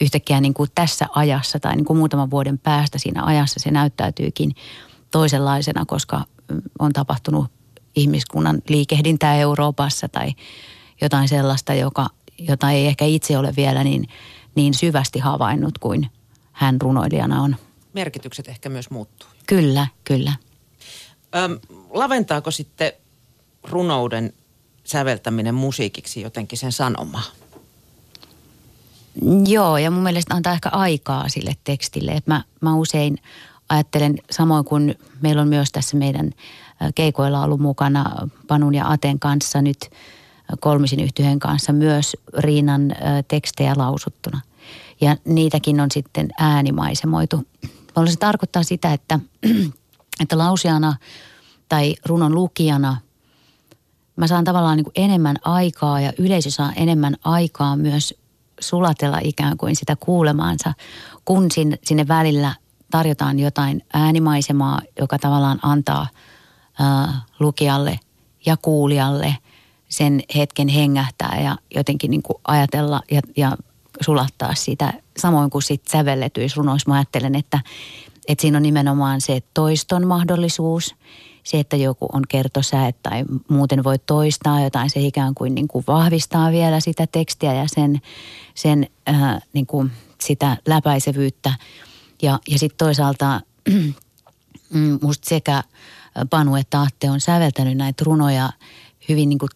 yhtäkkiä 0.00 0.40
niin 0.40 0.54
kuin 0.54 0.70
tässä 0.74 1.06
ajassa 1.14 1.60
tai 1.60 1.76
niin 1.76 1.84
kuin 1.84 1.98
muutaman 1.98 2.30
vuoden 2.30 2.58
päästä 2.58 2.98
siinä 2.98 3.24
ajassa 3.24 3.60
se 3.60 3.70
näyttäytyykin 3.70 4.54
toisenlaisena, 5.10 5.84
koska 5.86 6.24
on 6.78 6.92
tapahtunut 6.92 7.46
ihmiskunnan 7.98 8.62
liikehdintää 8.68 9.36
Euroopassa 9.36 10.08
tai 10.08 10.32
jotain 11.00 11.28
sellaista, 11.28 11.74
joka, 11.74 12.06
jota 12.38 12.70
ei 12.70 12.86
ehkä 12.86 13.04
itse 13.04 13.38
ole 13.38 13.52
vielä 13.56 13.84
niin, 13.84 14.08
niin 14.54 14.74
syvästi 14.74 15.18
havainnut 15.18 15.78
kuin 15.78 16.10
hän 16.52 16.80
runoilijana 16.80 17.42
on 17.42 17.56
merkitykset 17.98 18.48
ehkä 18.48 18.68
myös 18.68 18.90
muuttuu. 18.90 19.28
Kyllä, 19.46 19.86
kyllä. 20.04 20.32
Öm, 21.36 21.58
laventaako 21.90 22.50
sitten 22.50 22.92
runouden 23.64 24.32
säveltäminen 24.84 25.54
musiikiksi 25.54 26.20
jotenkin 26.20 26.58
sen 26.58 26.72
sanomaa? 26.72 27.22
Joo, 29.48 29.78
ja 29.78 29.90
mun 29.90 30.02
mielestä 30.02 30.34
antaa 30.34 30.52
ehkä 30.52 30.68
aikaa 30.68 31.28
sille 31.28 31.56
tekstille. 31.64 32.10
Et 32.10 32.26
mä, 32.26 32.44
mä 32.60 32.74
usein 32.74 33.18
ajattelen, 33.68 34.18
samoin 34.30 34.64
kuin 34.64 34.94
meillä 35.20 35.42
on 35.42 35.48
myös 35.48 35.72
tässä 35.72 35.96
meidän 35.96 36.30
keikoilla 36.94 37.44
ollut 37.44 37.60
mukana 37.60 38.28
Panun 38.46 38.74
ja 38.74 38.90
Aten 38.90 39.18
kanssa 39.18 39.62
nyt 39.62 39.90
kolmisin 40.60 41.00
yhtyeen 41.00 41.38
kanssa 41.38 41.72
myös 41.72 42.16
Riinan 42.38 42.94
tekstejä 43.28 43.74
lausuttuna– 43.76 44.40
ja 45.00 45.16
niitäkin 45.24 45.80
on 45.80 45.90
sitten 45.90 46.28
äänimaisemoitu. 46.38 47.46
Mulla 47.96 48.10
se 48.10 48.18
tarkoittaa 48.18 48.62
sitä, 48.62 48.92
että, 48.92 49.20
että 50.22 50.38
lausiana 50.38 50.96
tai 51.68 51.94
runon 52.06 52.34
lukijana 52.34 52.96
mä 54.16 54.26
saan 54.26 54.44
tavallaan 54.44 54.76
niin 54.76 54.84
kuin 54.84 54.92
enemmän 54.96 55.36
aikaa 55.44 56.00
ja 56.00 56.12
yleisö 56.18 56.50
saa 56.50 56.72
enemmän 56.72 57.16
aikaa 57.24 57.76
myös 57.76 58.14
sulatella 58.60 59.18
ikään 59.22 59.56
kuin 59.56 59.76
sitä 59.76 59.96
kuulemaansa, 59.96 60.72
kun 61.24 61.50
sinne, 61.50 61.78
sinne 61.84 62.08
välillä 62.08 62.54
tarjotaan 62.90 63.38
jotain 63.38 63.84
äänimaisemaa, 63.92 64.80
joka 65.00 65.18
tavallaan 65.18 65.58
antaa 65.62 66.06
lukijalle 67.40 68.00
ja 68.46 68.56
kuulijalle 68.56 69.36
sen 69.88 70.22
hetken 70.36 70.68
hengähtää 70.68 71.40
ja 71.40 71.56
jotenkin 71.74 72.10
niin 72.10 72.22
kuin 72.22 72.36
ajatella 72.48 73.00
ja, 73.10 73.20
ja 73.36 73.56
sulattaa 74.00 74.54
sitä. 74.54 74.92
Samoin 75.16 75.50
kuin 75.50 75.62
sitten 75.62 75.90
sävelletyissä 75.92 76.58
runoissa 76.58 76.90
mä 76.90 76.94
ajattelen, 76.94 77.34
että, 77.34 77.60
että 78.28 78.42
siinä 78.42 78.56
on 78.56 78.62
nimenomaan 78.62 79.20
se 79.20 79.42
toiston 79.54 80.06
mahdollisuus, 80.06 80.94
se, 81.44 81.60
että 81.60 81.76
joku 81.76 82.06
on 82.12 82.22
kertosäe 82.28 82.92
tai 82.92 83.24
muuten 83.48 83.84
voi 83.84 83.98
toistaa 83.98 84.60
jotain, 84.60 84.90
se 84.90 85.00
ikään 85.00 85.34
kuin, 85.34 85.54
niin 85.54 85.68
kuin 85.68 85.84
vahvistaa 85.86 86.50
vielä 86.50 86.80
sitä 86.80 87.06
tekstiä 87.06 87.54
ja 87.54 87.64
sen, 87.66 88.00
sen 88.54 88.86
äh, 89.08 89.42
niin 89.52 89.66
kuin 89.66 89.90
sitä 90.20 90.56
läpäisevyyttä. 90.66 91.54
Ja, 92.22 92.38
ja 92.48 92.58
sitten 92.58 92.86
toisaalta 92.86 93.40
mm, 94.70 94.98
musta 95.02 95.28
sekä 95.28 95.62
Panu 96.30 96.54
että 96.54 96.80
Atte 96.80 97.10
on 97.10 97.20
säveltänyt 97.20 97.76
näitä 97.76 98.04
runoja 98.04 98.50
hyvin 99.08 99.28
niin 99.28 99.38
kuin 99.38 99.50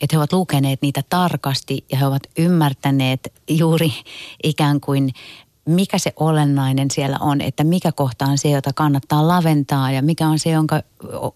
että 0.00 0.16
he 0.16 0.18
ovat 0.18 0.32
lukeneet 0.32 0.82
niitä 0.82 1.02
tarkasti 1.08 1.84
ja 1.92 1.98
he 1.98 2.06
ovat 2.06 2.22
ymmärtäneet 2.38 3.32
juuri 3.50 3.92
ikään 4.42 4.80
kuin 4.80 5.12
mikä 5.64 5.98
se 5.98 6.12
olennainen 6.16 6.90
siellä 6.90 7.18
on, 7.20 7.40
että 7.40 7.64
mikä 7.64 7.92
kohta 7.92 8.24
on 8.24 8.38
se, 8.38 8.50
jota 8.50 8.72
kannattaa 8.72 9.28
laventaa 9.28 9.90
ja 9.92 10.02
mikä 10.02 10.28
on 10.28 10.38
se, 10.38 10.50
jonka 10.50 10.82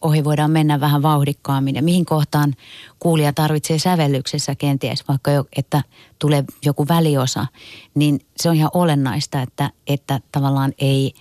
ohi 0.00 0.24
voidaan 0.24 0.50
mennä 0.50 0.80
vähän 0.80 1.02
vauhdikkaammin 1.02 1.74
ja 1.74 1.82
mihin 1.82 2.04
kohtaan 2.04 2.54
kuulija 2.98 3.32
tarvitsee 3.32 3.78
sävellyksessä 3.78 4.54
kenties, 4.54 5.08
vaikka 5.08 5.30
jo, 5.30 5.44
että 5.56 5.82
tulee 6.18 6.44
joku 6.64 6.88
väliosa, 6.88 7.46
niin 7.94 8.20
se 8.36 8.48
on 8.48 8.56
ihan 8.56 8.70
olennaista, 8.74 9.42
että, 9.42 9.70
että 9.86 10.20
tavallaan 10.32 10.72
ei, 10.78 11.14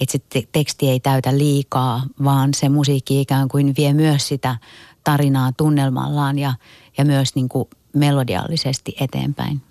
että 0.00 0.18
se 0.32 0.42
teksti 0.52 0.88
ei 0.88 1.00
täytä 1.00 1.38
liikaa, 1.38 2.02
vaan 2.24 2.54
se 2.54 2.68
musiikki 2.68 3.20
ikään 3.20 3.48
kuin 3.48 3.74
vie 3.76 3.92
myös 3.92 4.28
sitä 4.28 4.56
tarinaa 5.04 5.52
tunnelmallaan 5.56 6.38
ja, 6.38 6.54
ja 6.98 7.04
myös 7.04 7.34
niin 7.34 7.48
kuin 7.48 7.68
melodiallisesti 7.94 8.96
eteenpäin. 9.00 9.67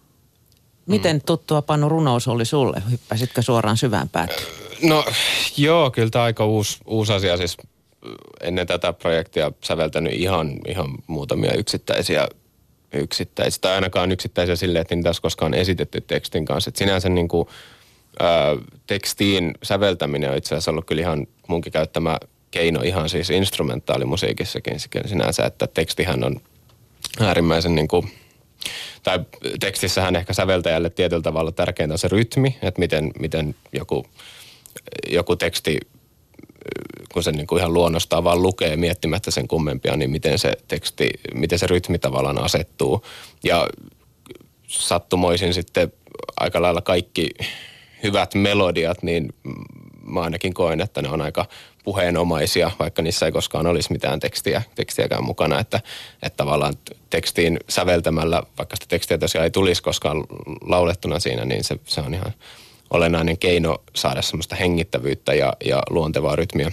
Miten 0.88 1.22
tuttua 1.22 1.62
Panu 1.62 1.90
runous 1.90 2.28
oli 2.28 2.46
sulle? 2.46 2.84
Hyppäsitkö 2.92 3.42
suoraan 3.42 3.78
syvään 3.78 4.10
päätyyn? 4.10 4.40
No 4.84 5.06
joo, 5.58 5.92
kyllä 5.92 6.10
tämä 6.10 6.24
aika 6.24 6.46
uusi, 6.46 6.78
uusi 6.86 7.14
asia. 7.14 7.38
Siis 7.38 7.58
ennen 8.42 8.68
tätä 8.68 8.94
projektia 8.94 9.52
säveltänyt 9.64 10.14
ihan, 10.14 10.54
ihan 10.68 10.88
muutamia 11.08 11.54
yksittäisiä 11.54 12.28
yksittäisiä, 12.94 13.60
tai 13.62 13.74
ainakaan 13.74 14.12
yksittäisiä 14.12 14.56
silleen, 14.56 14.82
että 14.82 14.96
niitä 14.96 15.10
olisi 15.10 15.22
koskaan 15.22 15.54
esitetty 15.54 16.02
tekstin 16.02 16.46
kanssa. 16.46 16.70
Et 16.70 16.76
sinänsä 16.76 17.10
niin 17.10 17.28
kuin, 17.28 17.48
ää, 18.20 18.56
tekstiin 18.88 19.54
säveltäminen 19.64 20.32
on 20.32 20.38
itse 20.38 20.56
asiassa 20.56 20.72
ollut 20.72 20.86
kyllä 20.86 21.02
ihan 21.02 21.28
munkin 21.48 21.74
käyttämä 21.74 22.18
keino 22.52 22.82
ihan 22.82 23.10
siis 23.10 23.30
instrumentaalimusiikissakin 23.30 24.80
sinänsä, 25.06 25.46
että 25.46 25.68
tekstihän 25.68 26.24
on 26.24 26.42
äärimmäisen 27.20 27.76
niin 27.76 27.88
kuin, 27.88 28.12
tai 29.04 29.20
tekstissähän 29.60 30.16
ehkä 30.16 30.34
säveltäjälle 30.34 30.90
tietyllä 30.90 31.22
tavalla 31.22 31.52
tärkeintä 31.52 31.94
on 31.94 32.00
se 32.00 32.08
rytmi, 32.08 32.58
että 32.62 32.80
miten, 32.80 33.12
miten 33.20 33.56
joku, 33.74 34.06
joku 35.10 35.36
teksti, 35.36 35.80
kun 37.14 37.24
se 37.24 37.32
niin 37.32 37.48
kuin 37.48 37.60
ihan 37.60 37.74
luonnostaan 37.74 38.24
vaan 38.24 38.42
lukee 38.42 38.76
miettimättä 38.76 39.32
sen 39.32 39.48
kummempia, 39.48 39.96
niin 39.96 40.10
miten 40.10 40.40
se 40.40 40.54
teksti, 40.68 41.10
miten 41.34 41.60
se 41.60 41.68
rytmi 41.68 42.00
tavallaan 42.00 42.44
asettuu. 42.44 43.06
Ja 43.44 43.68
sattumoisin 44.68 45.54
sitten 45.54 45.94
aika 46.40 46.62
lailla 46.62 46.82
kaikki 46.82 47.30
hyvät 48.04 48.36
melodiat, 48.36 49.04
niin 49.04 49.34
mä 50.06 50.22
ainakin 50.22 50.54
koen, 50.54 50.82
että 50.82 51.02
ne 51.02 51.10
on 51.10 51.22
aika 51.22 51.46
puheenomaisia, 51.88 52.72
vaikka 52.80 53.02
niissä 53.02 53.26
ei 53.26 53.32
koskaan 53.32 53.68
olisi 53.68 53.92
mitään 53.92 54.20
tekstiä, 54.20 54.62
tekstiäkään 54.76 55.24
mukana. 55.24 55.60
Että, 55.60 55.80
että 56.24 56.38
tavallaan 56.38 56.74
tekstiin 57.10 57.60
säveltämällä, 57.70 58.44
vaikka 58.58 58.76
sitä 58.76 58.86
tekstiä 58.90 59.18
tosiaan 59.18 59.44
ei 59.44 59.52
tulisi 59.52 59.84
koskaan 59.84 60.24
laulettuna 60.62 61.20
siinä, 61.20 61.46
niin 61.46 61.64
se, 61.64 61.76
se 61.86 62.02
on 62.02 62.14
ihan 62.14 62.34
olennainen 62.90 63.38
keino 63.38 63.84
saada 63.96 64.22
semmoista 64.22 64.56
hengittävyyttä 64.56 65.34
ja, 65.34 65.54
ja 65.66 65.84
luontevaa 65.90 66.36
rytmiä 66.36 66.72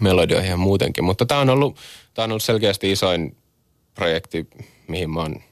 melodioihin 0.00 0.50
ja 0.50 0.56
muutenkin. 0.56 1.04
Mutta 1.04 1.26
tämä 1.26 1.40
on 1.40 1.50
ollut, 1.50 1.76
tämä 2.14 2.24
on 2.24 2.30
ollut 2.30 2.42
selkeästi 2.42 2.92
isoin 2.92 3.36
projekti, 3.94 4.46
mihin 4.88 5.10
mä 5.10 5.20
oon 5.20 5.42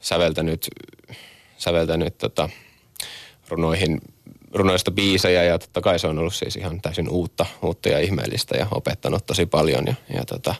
säveltänyt, 0.00 0.68
säveltänyt 1.58 2.18
tota, 2.18 2.48
runoihin 3.48 4.00
runoista 4.54 4.90
biisejä 4.90 5.42
ja 5.42 5.58
totta 5.58 5.80
kai 5.80 5.98
se 5.98 6.06
on 6.06 6.18
ollut 6.18 6.34
siis 6.34 6.56
ihan 6.56 6.80
täysin 6.80 7.08
uutta, 7.08 7.46
uutta 7.62 7.88
ja 7.88 7.98
ihmeellistä 7.98 8.56
ja 8.56 8.66
opettanut 8.70 9.26
tosi 9.26 9.46
paljon. 9.46 9.86
Ja, 9.86 9.94
ja, 10.14 10.24
tota, 10.24 10.54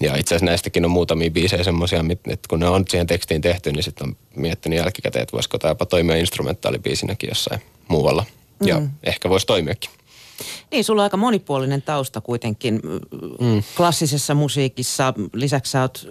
ja 0.00 0.16
itse 0.16 0.34
asiassa 0.34 0.46
näistäkin 0.46 0.84
on 0.84 0.90
muutamia 0.90 1.30
biisejä 1.30 1.64
semmoisia, 1.64 2.04
että 2.10 2.48
kun 2.48 2.60
ne 2.60 2.68
on 2.68 2.84
siihen 2.88 3.06
tekstiin 3.06 3.40
tehty, 3.40 3.72
niin 3.72 3.82
sitten 3.82 4.08
on 4.08 4.16
miettinyt 4.36 4.78
jälkikäteen, 4.78 5.22
että 5.22 5.32
voisiko 5.32 5.58
tämä 5.58 5.70
jopa 5.70 5.86
toimia 5.86 6.16
instrumentaalibiisinäkin 6.16 7.28
jossain 7.28 7.60
muualla. 7.88 8.24
Ja 8.64 8.80
mm. 8.80 8.90
ehkä 9.02 9.28
voisi 9.28 9.46
toimiakin. 9.46 9.90
Niin, 10.70 10.84
sulla 10.84 11.02
on 11.02 11.04
aika 11.04 11.16
monipuolinen 11.16 11.82
tausta 11.82 12.20
kuitenkin 12.20 12.80
mm. 13.40 13.62
klassisessa 13.76 14.34
musiikissa. 14.34 15.14
Lisäksi 15.32 15.72
sä 15.72 15.82
oot 15.82 16.08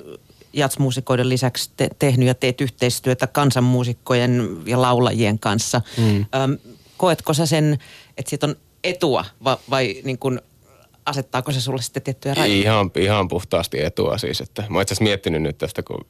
jatsmuusikoiden 0.53 1.29
lisäksi 1.29 1.69
te- 1.77 1.89
tehnyt 1.99 2.27
ja 2.27 2.33
teet 2.33 2.61
yhteistyötä 2.61 3.27
kansanmuusikkojen 3.27 4.57
ja 4.65 4.81
laulajien 4.81 5.39
kanssa. 5.39 5.81
Mm. 5.97 6.25
Öm, 6.35 6.57
koetko 6.99 7.33
sä 7.33 7.45
sen, 7.45 7.77
että 8.17 8.29
siitä 8.29 8.47
on 8.47 8.55
etua 8.83 9.25
vai, 9.43 9.57
vai 9.69 10.01
niin 10.03 10.17
kuin 10.17 10.41
asettaako 11.05 11.51
se 11.51 11.61
sulle 11.61 11.81
sitten 11.81 12.03
tiettyjä 12.03 12.33
rajoja? 12.33 12.61
Ihan, 12.61 12.91
ihan 12.99 13.27
puhtaasti 13.27 13.83
etua 13.83 14.17
siis. 14.17 14.41
Että 14.41 14.63
mä 14.69 14.77
oon 14.77 14.81
itse 14.81 14.95
miettinyt 15.03 15.41
nyt 15.41 15.57
tästä, 15.57 15.83
kun 15.83 16.05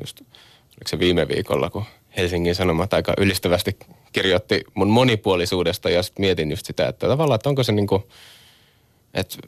just, 0.00 0.20
oliko 0.20 0.88
se 0.88 0.98
viime 0.98 1.28
viikolla, 1.28 1.70
kun 1.70 1.84
Helsingin 2.16 2.54
Sanomat 2.54 2.94
aika 2.94 3.14
ylistävästi 3.18 3.76
kirjoitti 4.12 4.64
mun 4.74 4.90
monipuolisuudesta 4.90 5.90
ja 5.90 6.02
sitten 6.02 6.22
mietin 6.22 6.50
just 6.50 6.66
sitä, 6.66 6.88
että 6.88 7.08
tavallaan, 7.08 7.36
että 7.36 7.48
onko 7.48 7.62
se 7.62 7.72
niin 7.72 7.86
kuin, 7.86 8.02
et, 9.14 9.38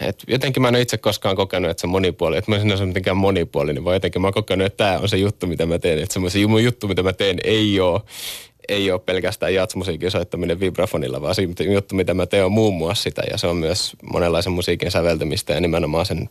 et 0.00 0.22
jotenkin 0.28 0.62
mä 0.62 0.68
en 0.68 0.74
ole 0.74 0.82
itse 0.82 0.96
koskaan 0.96 1.36
kokenut, 1.36 1.70
että 1.70 1.80
se 1.80 1.86
monipuoli, 1.86 2.36
että 2.36 2.50
mä 2.50 2.56
en 2.56 2.72
ole 2.72 2.86
mitenkään 2.86 3.16
monipuolinen, 3.16 3.84
vaan 3.84 3.96
jotenkin 3.96 4.22
mä 4.22 4.26
oon 4.26 4.34
kokenut, 4.34 4.66
että 4.66 4.84
tämä 4.84 4.98
on 4.98 5.08
se 5.08 5.16
juttu, 5.16 5.46
mitä 5.46 5.66
mä 5.66 5.78
teen. 5.78 5.98
Että 5.98 6.12
semmoisen 6.12 6.64
juttu, 6.64 6.88
mitä 6.88 7.02
mä 7.02 7.12
teen, 7.12 7.38
ei 7.44 7.80
ole 7.80 8.00
ei 8.68 8.90
ole 8.90 9.00
pelkästään 9.00 9.54
jatsmusiikin 9.54 10.10
soittaminen 10.10 10.60
vibrafonilla, 10.60 11.20
vaan 11.20 11.34
se 11.34 11.42
juttu, 11.72 11.94
mitä 11.94 12.14
mä 12.14 12.26
teen, 12.26 12.44
on 12.44 12.52
muun 12.52 12.74
muassa 12.74 13.02
sitä. 13.02 13.22
Ja 13.30 13.38
se 13.38 13.46
on 13.46 13.56
myös 13.56 13.92
monenlaisen 14.12 14.52
musiikin 14.52 14.90
säveltämistä 14.90 15.52
ja 15.52 15.60
nimenomaan 15.60 16.06
sen 16.06 16.28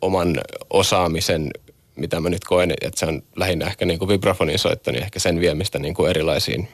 oman 0.00 0.40
osaamisen, 0.70 1.50
mitä 1.96 2.20
mä 2.20 2.30
nyt 2.30 2.44
koen, 2.44 2.74
että 2.80 3.00
se 3.00 3.06
on 3.06 3.22
lähinnä 3.36 3.66
ehkä 3.66 3.84
niin 3.84 3.98
kuin 3.98 4.08
vibrafonin 4.08 4.58
soitto, 4.58 4.90
niin 4.90 5.02
ehkä 5.02 5.18
sen 5.18 5.40
viemistä 5.40 5.78
niin 5.78 5.94
kuin 5.94 6.10
erilaisiin 6.10 6.68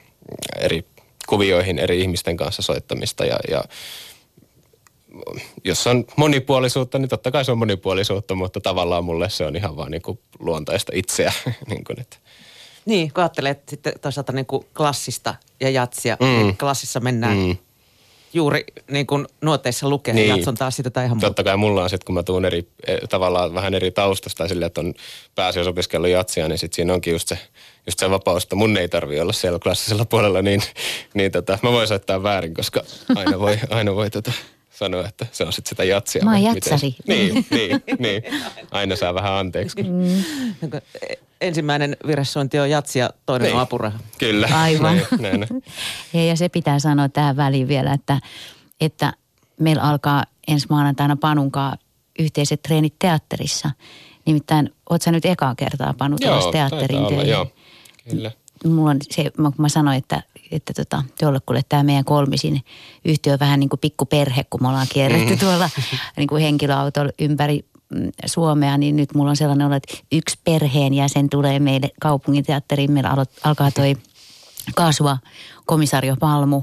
eri 0.58 0.84
kuvioihin, 1.28 1.78
eri 1.78 2.00
ihmisten 2.00 2.36
kanssa 2.36 2.62
soittamista 2.62 3.24
ja, 3.24 3.38
ja 3.50 3.64
jos 5.64 5.86
on 5.86 6.04
monipuolisuutta, 6.16 6.98
niin 6.98 7.08
totta 7.08 7.30
kai 7.30 7.44
se 7.44 7.52
on 7.52 7.58
monipuolisuutta, 7.58 8.34
mutta 8.34 8.60
tavallaan 8.60 9.04
mulle 9.04 9.30
se 9.30 9.44
on 9.44 9.56
ihan 9.56 9.76
vaan 9.76 9.90
niin 9.90 10.02
kuin 10.02 10.18
luontaista 10.38 10.92
itseä. 10.94 11.32
niin 11.70 11.84
kuin, 11.84 12.00
että 12.00 12.16
niin, 12.88 13.12
kun 13.12 13.22
ajattelee, 13.22 13.50
että 13.50 13.70
sitten 13.70 13.92
toisaalta 14.00 14.32
niin 14.32 14.46
kuin 14.46 14.66
klassista 14.76 15.34
ja 15.60 15.70
jatsia, 15.70 16.16
mm. 16.20 16.26
niin 16.26 16.56
klassissa 16.56 17.00
mennään 17.00 17.36
mm. 17.36 17.56
juuri 18.32 18.64
niin 18.90 19.06
kuin 19.06 19.26
nuoteissa 19.42 19.88
lukee 19.88 20.14
niin. 20.14 20.28
ja 20.28 20.36
jatson 20.36 20.54
taas 20.54 20.76
sitä 20.76 20.90
tai 20.90 21.04
ihan 21.04 21.20
Totta 21.20 21.44
kai 21.44 21.56
mulla 21.56 21.82
on 21.82 21.90
sitten, 21.90 22.06
kun 22.06 22.14
mä 22.14 22.22
tuun 22.22 22.44
eri, 22.44 22.68
e, 22.86 22.96
tavallaan 23.08 23.54
vähän 23.54 23.74
eri 23.74 23.90
taustasta 23.90 24.48
sille, 24.48 24.66
että 24.66 24.80
on 24.80 24.94
pääsiosopiskellut 25.34 26.10
jatsia, 26.10 26.48
niin 26.48 26.58
sitten 26.58 26.76
siinä 26.76 26.94
onkin 26.94 27.12
just 27.12 27.28
se, 27.28 27.38
just 27.86 27.98
se 27.98 28.10
vapaus, 28.10 28.42
että 28.42 28.56
mun 28.56 28.76
ei 28.76 28.88
tarvi 28.88 29.20
olla 29.20 29.32
siellä 29.32 29.58
klassisella 29.58 30.04
puolella, 30.04 30.42
niin, 30.42 30.62
niin 31.14 31.32
tota, 31.32 31.58
mä 31.62 31.72
voin 31.72 31.88
soittaa 31.88 32.22
väärin, 32.22 32.54
koska 32.54 32.82
aina 33.16 33.38
voi, 33.38 33.58
aina 33.70 33.94
voi 33.94 34.10
tota, 34.10 34.32
sanoa, 34.78 35.08
että 35.08 35.26
se 35.32 35.44
on 35.44 35.52
sitten 35.52 35.68
sitä 35.68 35.84
jatsia. 35.84 36.24
Mä 36.24 36.30
oon 36.30 36.42
jatsari. 36.42 36.96
Niin, 37.06 37.46
niin, 37.50 37.82
niin. 37.98 38.22
Aina 38.70 38.96
saa 38.96 39.14
vähän 39.14 39.32
anteeksi. 39.32 39.82
Mm. 39.82 40.22
Ensimmäinen 41.40 41.96
virhesointi 42.06 42.58
on 42.58 42.70
jatsia, 42.70 43.10
toinen 43.26 43.46
niin. 43.46 43.56
on 43.56 43.62
apuraha. 43.62 43.98
Kyllä. 44.18 44.48
Aivan. 44.52 45.00
Näin, 45.20 45.40
näin. 45.40 45.62
Ja, 46.12 46.24
ja 46.24 46.36
se 46.36 46.48
pitää 46.48 46.78
sanoa 46.78 47.08
tähän 47.08 47.36
väliin 47.36 47.68
vielä, 47.68 47.92
että, 47.92 48.20
että 48.80 49.12
meillä 49.60 49.82
alkaa 49.82 50.24
ensi 50.48 50.66
maanantaina 50.70 51.16
Panunkaan 51.16 51.78
yhteiset 52.18 52.62
treenit 52.62 52.94
teatterissa. 52.98 53.70
Nimittäin, 54.26 54.74
oot 54.90 55.02
sä 55.02 55.12
nyt 55.12 55.24
ekaa 55.24 55.54
kertaa 55.54 55.94
Panu 55.98 56.16
joo, 56.20 56.52
teatterin 56.52 56.98
olla, 56.98 57.22
joo, 57.22 57.46
kyllä. 58.10 58.30
mulla 58.64 58.90
on 58.90 58.96
se, 59.10 59.30
kun 59.36 59.54
mä 59.58 59.68
sanoin, 59.68 59.98
että, 59.98 60.22
että 60.50 60.72
tota, 60.74 61.02
jollekulle 61.22 61.62
tämä 61.68 61.82
meidän 61.82 62.04
kolmisin 62.04 62.60
yhtiö 63.04 63.32
on 63.32 63.38
vähän 63.38 63.60
niin 63.60 63.68
kuin 63.68 63.80
pikkuperhe, 63.80 64.44
kun 64.50 64.62
me 64.62 64.68
ollaan 64.68 64.86
kierretty 64.92 65.32
mm. 65.32 65.38
tuolla 65.38 65.70
niin 66.16 66.28
kuin 66.28 66.42
henkilöautolla 66.42 67.12
ympäri 67.18 67.64
mm, 67.94 68.12
Suomea, 68.26 68.78
niin 68.78 68.96
nyt 68.96 69.14
mulla 69.14 69.30
on 69.30 69.36
sellainen 69.36 69.66
olo, 69.66 69.76
että 69.76 69.94
yksi 70.12 70.38
perheenjäsen 70.44 71.28
tulee 71.30 71.58
meille 71.58 71.90
kaupunginteatteriin. 72.00 72.92
Meillä 72.92 73.10
alo, 73.10 73.24
alkaa 73.44 73.70
toi 73.70 73.96
kasva 74.74 75.18
komisario 75.66 76.16
Palmu 76.16 76.62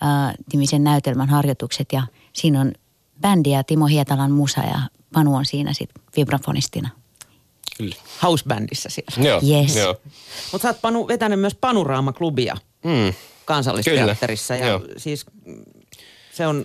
ää, 0.00 0.34
nimisen 0.52 0.84
näytelmän 0.84 1.28
harjoitukset 1.28 1.88
ja 1.92 2.02
siinä 2.32 2.60
on 2.60 2.72
bändi 3.20 3.50
ja 3.50 3.64
Timo 3.64 3.86
Hietalan 3.86 4.30
musa 4.30 4.60
ja 4.60 4.80
Panu 5.12 5.36
on 5.36 5.46
siinä 5.46 5.72
sitten 5.72 6.02
vibrafonistina. 6.16 6.88
Kyllä. 7.76 7.96
Housebändissä 8.22 8.88
siellä. 8.88 9.28
Joo, 9.28 9.40
yes. 9.60 9.76
joo. 9.76 9.96
Mutta 10.52 10.62
sä 10.62 10.68
oot 10.68 10.80
Panu, 10.80 11.08
vetänyt 11.08 11.40
myös 11.40 11.54
Panorama-klubia 11.54 12.56
mm. 12.84 13.14
kansallisteatterissa. 13.44 14.54
Kyllä. 14.54 14.66
Ja 14.66 14.72
joo. 14.72 14.82
siis 14.96 15.26
se 16.32 16.46
on 16.46 16.64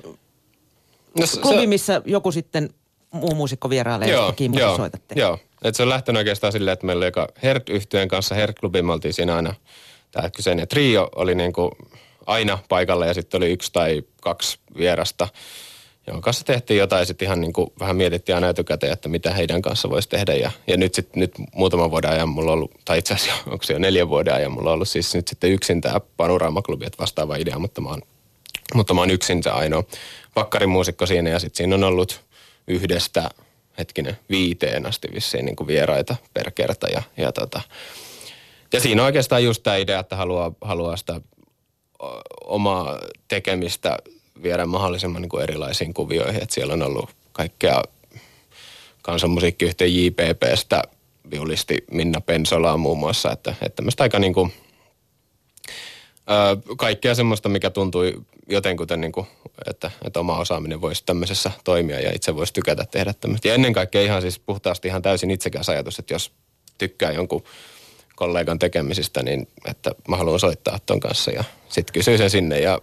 no, 1.20 1.26
se, 1.26 1.40
klubi, 1.40 1.68
missä 1.68 2.02
joku 2.06 2.32
sitten 2.32 2.70
muu 3.12 3.36
muusikko 3.36 3.70
vierailee 3.70 4.10
joo, 4.10 4.34
ja 4.40 4.60
joo, 4.60 4.78
soitatte. 4.78 5.16
Joo, 5.18 5.40
Et 5.64 5.76
se 5.76 5.84
on 5.84 5.90
lähtenyt 5.90 6.18
oikeastaan 6.18 6.54
silleen, 6.54 6.74
että 6.74 6.86
meillä 6.86 7.00
oli 7.00 7.08
joka 7.08 7.28
Hert-yhtyön 7.44 8.08
kanssa, 8.08 8.36
Hert-klubi, 8.36 8.82
me 8.82 8.94
oltiin 8.94 9.14
siinä 9.14 9.36
aina, 9.36 9.54
tämä 10.12 10.30
kyseinen 10.30 10.68
trio 10.68 11.10
oli 11.16 11.36
niin 11.36 11.54
kuin 11.54 11.72
aina 12.26 12.60
paikalla 12.70 13.06
ja 13.06 13.14
sitten 13.14 13.38
oli 13.38 13.52
yksi 13.52 13.74
tai 13.74 14.04
kaksi 14.22 14.60
vierasta– 14.78 15.28
jonka 16.08 16.22
kanssa 16.22 16.46
tehtiin 16.46 16.78
jotain 16.78 17.00
ja 17.00 17.06
sitten 17.06 17.26
ihan 17.26 17.42
niin 17.42 17.54
kuin 17.54 17.72
vähän 17.80 17.96
mietittiin 17.96 18.36
aina 18.36 18.50
etukäteen, 18.50 18.94
että 18.94 19.10
mitä 19.10 19.34
heidän 19.34 19.62
kanssa 19.62 19.90
voisi 19.90 20.10
tehdä. 20.10 20.34
Ja, 20.34 20.52
ja 20.68 20.78
nyt 20.78 20.94
sitten 20.94 21.20
nyt 21.20 21.32
muutaman 21.56 21.92
vuoden 21.92 22.12
ajan 22.12 22.30
mulla 22.30 22.52
on 22.52 22.58
ollut, 22.58 22.72
tai 22.86 22.98
itse 22.98 23.14
asiassa 23.14 23.44
onko 23.52 23.64
se 23.64 23.74
jo 23.74 23.80
neljän 23.80 24.10
vuoden 24.10 24.34
ajan, 24.34 24.52
mulla 24.52 24.70
on 24.70 24.74
ollut 24.74 24.90
siis 24.90 25.16
nyt 25.16 25.28
sitten 25.28 25.52
yksin 25.52 25.82
tämä 25.82 26.00
Panorama-klubi, 26.18 26.86
että 26.86 27.02
vastaava 27.02 27.36
idea, 27.36 27.60
mutta 27.60 27.82
mä 27.82 27.90
oon, 27.90 28.02
mutta 28.74 28.94
mä 28.94 29.02
oon 29.02 29.12
yksin 29.12 29.44
se 29.44 29.50
ainoa 29.50 29.84
vakkarimuusikko 30.36 31.06
siinä 31.06 31.30
ja 31.30 31.40
sitten 31.40 31.58
siinä 31.58 31.76
on 31.76 31.84
ollut 31.84 32.22
yhdestä 32.68 33.30
hetkinen 33.78 34.18
viiteen 34.30 34.86
asti 34.86 35.08
vissiin 35.14 35.46
niin 35.46 35.56
kuin 35.56 35.68
vieraita 35.68 36.16
per 36.34 36.52
kerta 36.52 36.88
ja, 36.88 37.02
ja, 37.18 37.32
tota, 37.32 37.62
ja 38.74 38.80
siinä 38.80 39.02
on 39.02 39.06
oikeastaan 39.06 39.44
just 39.44 39.64
tämä 39.64 39.76
idea, 39.76 40.00
että 40.00 40.16
haluaa, 40.16 40.52
haluaa 40.62 40.98
sitä 40.98 41.22
omaa 42.44 43.00
tekemistä 43.28 43.98
viedä 44.44 44.66
mahdollisimman 44.66 45.22
niin 45.22 45.30
kuin 45.30 45.44
erilaisiin 45.44 45.94
kuvioihin. 45.94 46.44
Että 46.44 46.56
siellä 46.56 46.74
on 46.74 46.84
ollut 46.84 47.10
kaikkea 47.32 47.84
kansanmusiikkiyhtiön 49.02 49.96
JPPstä, 49.96 50.84
viulisti 51.32 51.84
Minna 51.92 52.22
Pensolaa 52.22 52.78
muun 52.78 53.00
muassa, 53.00 53.32
että, 53.32 53.56
että 53.62 53.76
tämmöistä 53.76 54.04
aika 54.04 54.20
niin 54.20 54.34
kuin, 54.34 54.54
ää, 56.28 56.58
kaikkea 56.78 57.16
semmoista, 57.16 57.50
mikä 57.50 57.70
tuntui 57.70 58.14
jotenkuten, 58.50 59.02
niin 59.02 59.12
kuin, 59.12 59.28
että, 59.70 59.92
että 60.06 60.20
oma 60.20 60.38
osaaminen 60.38 60.82
voisi 60.82 61.04
tämmöisessä 61.06 61.52
toimia 61.64 62.00
ja 62.00 62.12
itse 62.16 62.36
voisi 62.36 62.54
tykätä 62.54 62.86
tehdä 62.92 63.14
tämmöistä. 63.14 63.48
Ja 63.48 63.54
ennen 63.54 63.74
kaikkea 63.74 64.02
ihan 64.02 64.22
siis 64.22 64.40
puhtaasti 64.40 64.88
ihan 64.88 65.02
täysin 65.02 65.32
itsekäs 65.32 65.70
ajatus, 65.70 66.00
että 66.00 66.14
jos 66.14 66.32
tykkää 66.78 67.12
jonkun 67.12 67.44
kollegan 68.16 68.60
tekemisistä, 68.60 69.24
niin 69.24 69.48
että 69.66 69.92
mä 70.08 70.18
haluan 70.18 70.40
soittaa 70.40 70.80
ton 70.86 71.00
kanssa 71.00 71.32
ja 71.32 71.44
sitten 71.70 71.94
kysyy 71.94 72.18
sen 72.18 72.30
sinne 72.30 72.60
ja 72.60 72.82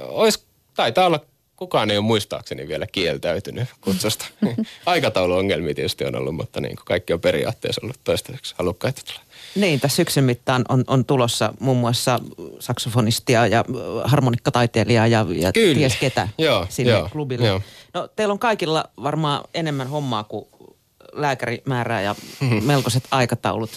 olisi 0.00 0.44
taitaa 0.74 1.06
olla, 1.06 1.20
kukaan 1.56 1.90
ei 1.90 1.98
ole 1.98 2.06
muistaakseni 2.06 2.68
vielä 2.68 2.86
kieltäytynyt 2.92 3.68
kutsusta. 3.80 4.24
Aikatauluongelmia 4.86 5.74
tietysti 5.74 6.04
on 6.04 6.14
ollut, 6.14 6.34
mutta 6.34 6.60
niin 6.60 6.76
kuin 6.76 6.84
kaikki 6.84 7.12
on 7.12 7.20
periaatteessa 7.20 7.80
ollut 7.84 8.00
toistaiseksi 8.04 8.54
halukkaita 8.58 9.02
tulla. 9.06 9.20
Niin, 9.54 9.80
tässä 9.80 9.96
syksyn 9.96 10.24
mittaan 10.24 10.64
on, 10.68 10.84
on 10.86 11.04
tulossa 11.04 11.54
muun 11.60 11.76
muassa 11.76 12.20
saksofonistia 12.60 13.46
ja 13.46 13.64
harmonikkataiteilijaa 14.04 15.06
ja, 15.06 15.26
ja 15.36 15.52
Kyllä. 15.52 15.74
ties 15.74 15.96
ketä 15.96 16.28
joo, 16.38 16.66
sinne 16.68 16.92
joo, 16.92 17.08
klubille. 17.12 17.46
Joo. 17.46 17.60
No 17.94 18.08
teillä 18.16 18.32
on 18.32 18.38
kaikilla 18.38 18.84
varmaan 19.02 19.44
enemmän 19.54 19.88
hommaa 19.88 20.24
kuin 20.24 20.46
lääkärimäärää 21.12 22.02
ja 22.02 22.14
melkoiset 22.66 23.04
aikataulut 23.10 23.70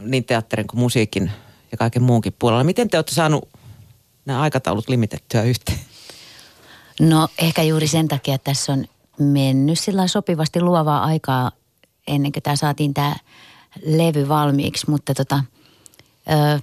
niin 0.00 0.24
teatterin 0.24 0.66
kuin 0.66 0.80
musiikin 0.80 1.30
ja 1.72 1.78
kaiken 1.78 2.02
muunkin 2.02 2.34
puolella. 2.38 2.64
Miten 2.64 2.90
te 2.90 2.98
olette 2.98 3.14
saanut 3.14 3.48
nämä 4.26 4.40
aikataulut 4.40 4.88
limitettyä 4.88 5.42
yhteen? 5.42 5.78
No 7.00 7.28
ehkä 7.38 7.62
juuri 7.62 7.86
sen 7.86 8.08
takia, 8.08 8.34
että 8.34 8.50
tässä 8.50 8.72
on 8.72 8.84
mennyt 9.18 9.78
sillä 9.78 10.08
sopivasti 10.08 10.60
luovaa 10.60 11.04
aikaa 11.04 11.50
ennen 12.06 12.32
kuin 12.32 12.42
tämä 12.42 12.56
saatiin 12.56 12.94
tämä 12.94 13.16
levy 13.84 14.28
valmiiksi, 14.28 14.90
mutta 14.90 15.14
tota, 15.14 15.44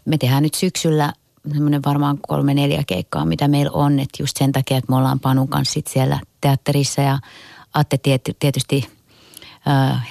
me 0.06 0.18
tehdään 0.18 0.44
nyt 0.44 0.54
syksyllä 0.54 1.14
semmoinen 1.54 1.82
varmaan 1.86 2.20
kolme 2.28 2.54
neljä 2.54 2.84
keikkaa, 2.88 3.26
mitä 3.26 3.48
meillä 3.48 3.72
on, 3.72 4.00
että 4.00 4.24
just 4.24 4.38
sen 4.38 4.52
takia, 4.52 4.78
että 4.78 4.92
me 4.92 4.98
ollaan 4.98 5.20
Panun 5.20 5.48
kanssa 5.48 5.74
sit 5.74 5.88
siellä 5.88 6.20
teatterissa 6.42 7.02
ja 7.02 7.20
Atte 7.74 7.98
tietysti 8.40 8.88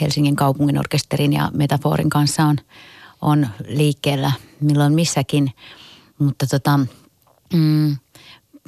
Helsingin 0.00 0.36
kaupungin 0.36 0.78
orkesterin 0.78 1.32
ja 1.32 1.50
Metaforin 1.54 2.10
kanssa 2.10 2.44
on, 2.44 2.56
on 3.22 3.48
liikkeellä 3.68 4.32
milloin 4.60 4.94
missäkin, 4.94 5.52
mutta 6.18 6.46
tota, 6.46 6.80
mm, 7.52 7.96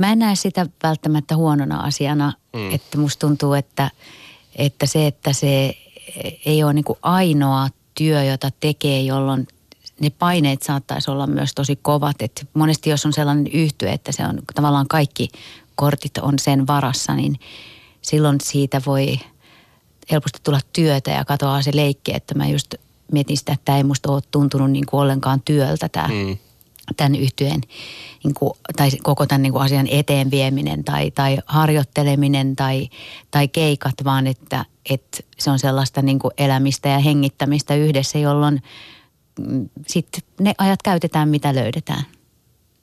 mä 0.00 0.12
en 0.12 0.18
näe 0.18 0.37
sitä 0.37 0.66
välttämättä 0.83 1.37
huonona 1.37 1.80
asiana, 1.80 2.33
mm. 2.52 2.74
että 2.74 2.98
musta 2.98 3.26
tuntuu, 3.26 3.52
että, 3.52 3.90
että 4.57 4.87
se, 4.87 5.07
että 5.07 5.33
se 5.33 5.76
ei 6.46 6.64
ole 6.64 6.72
niin 6.72 6.85
kuin 6.85 6.98
ainoa 7.02 7.68
työ, 7.94 8.24
jota 8.24 8.50
tekee, 8.61 9.02
jolloin 9.02 9.48
ne 10.00 10.11
paineet 10.11 10.62
saattaisi 10.62 11.11
olla 11.11 11.26
myös 11.26 11.54
tosi 11.54 11.78
kovat. 11.83 12.22
Et 12.22 12.48
monesti 12.54 12.90
jos 12.90 13.07
on 13.07 13.12
sellainen 13.12 13.46
yhtyö, 13.46 13.90
että 13.90 14.12
se 14.12 14.26
on 14.26 14.38
tavallaan 14.54 14.88
kaikki 14.88 15.28
kortit 15.74 16.18
on 16.18 16.38
sen 16.38 16.66
varassa, 16.66 17.14
niin 17.14 17.40
silloin 18.02 18.40
siitä 18.42 18.83
voi 18.87 19.18
helposti 20.11 20.38
tulla 20.42 20.61
työtä 20.72 21.11
ja 21.11 21.24
katoaa 21.24 21.62
se 21.62 21.70
leikki, 21.74 22.14
että 22.14 22.35
mä 22.35 22.46
just 22.46 22.74
mietin 23.12 23.37
sitä, 23.37 23.52
että 23.52 23.64
tämä 23.64 23.78
ei 23.78 23.85
musta 23.85 24.12
ole 24.12 24.22
tuntunut 24.30 24.70
niin 24.70 24.87
kuin 24.87 25.00
ollenkaan 25.00 25.42
työltä 25.44 25.88
tämä 25.88 26.09
mm 26.09 26.38
tämän 26.97 27.14
yhtyeen 27.14 27.61
niin 28.25 28.35
kuin, 28.35 28.53
tai 28.77 28.90
koko 29.03 29.27
tämän 29.27 29.42
niin 29.42 29.53
kuin 29.53 29.62
asian 29.62 29.88
eteen 29.90 30.31
vieminen 30.31 30.85
tai, 30.85 31.11
tai 31.11 31.38
harjoitteleminen 31.47 32.57
tai, 32.57 32.88
tai 33.31 33.49
keikat, 33.49 33.94
vaan 34.05 34.27
että, 34.27 34.64
että 34.90 35.18
se 35.38 35.51
on 35.51 35.59
sellaista 35.59 36.03
niin 36.03 36.18
kuin 36.18 36.35
elämistä 36.38 36.88
ja 36.88 36.99
hengittämistä 36.99 37.75
yhdessä, 37.75 38.18
jolloin 38.18 38.62
mm, 39.40 39.68
sitten 39.87 40.23
ne 40.40 40.55
ajat 40.59 40.83
käytetään, 40.83 41.29
mitä 41.29 41.55
löydetään. 41.55 42.03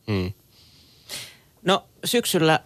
Hmm. 0.07 0.31
No 1.65 1.83
syksyllä 2.05 2.59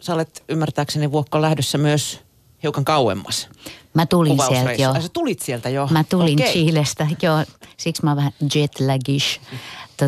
sä 0.00 0.14
olet 0.14 0.44
ymmärtääkseni 0.48 1.12
Vuokko 1.12 1.42
lähdössä 1.42 1.78
myös 1.78 2.20
hiukan 2.62 2.84
kauemmas. 2.84 3.48
Mä 3.94 4.06
tulin 4.06 4.38
sieltä 4.48 4.72
jo. 4.72 4.92
Ai, 4.92 5.02
sä 5.02 5.08
tulit 5.08 5.40
sieltä 5.40 5.68
jo? 5.68 5.88
Mä 5.90 6.04
tulin 6.04 6.40
okay. 6.40 6.52
Chilestä, 6.52 7.06
joo. 7.22 7.44
Siksi 7.76 8.04
mä 8.04 8.10
oon 8.10 8.16
vähän 8.16 8.32
jetlagish 8.54 9.40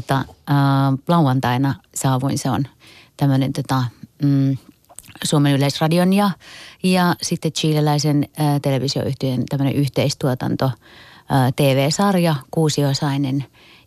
tota, 0.00 0.16
äh, 0.16 0.56
lauantaina 1.08 1.74
saavuin, 1.94 2.38
se 2.38 2.50
on 2.50 2.64
tämmöinen 3.16 3.52
tota, 3.52 3.84
mm, 4.22 4.56
Suomen 5.24 5.52
yleisradion 5.52 6.12
ja, 6.12 6.30
ja 6.82 7.14
sitten 7.22 7.52
chileläisen 7.52 8.28
äh, 8.40 8.60
televisioyhtiön 8.60 9.46
tämmöinen 9.48 9.74
yhteistuotanto 9.74 10.64
äh, 10.64 10.72
TV-sarja, 11.56 12.34
kuusiosainen 12.50 13.44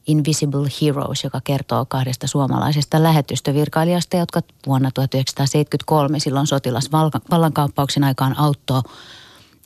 Invisible 0.08 0.70
Heroes, 0.82 1.24
joka 1.24 1.42
kertoo 1.44 1.86
kahdesta 1.86 2.28
suomalaisesta 2.28 3.04
lähetystövirkailijasta, 3.04 4.18
jotka 4.18 4.42
vuonna 4.68 4.92
1973 4.92 6.20
silloin 6.20 6.48
sotilasvallankaappauksen 6.48 8.04
aikaan 8.04 8.40
auttoi 8.40 8.82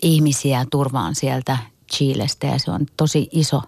ihmisiä 0.03 0.65
turvaan 0.71 1.15
sieltä 1.15 1.57
Chilestä. 1.93 2.47
Ja 2.47 2.59
se 2.59 2.71
on 2.71 2.85
tosi 2.97 3.29
iso 3.31 3.61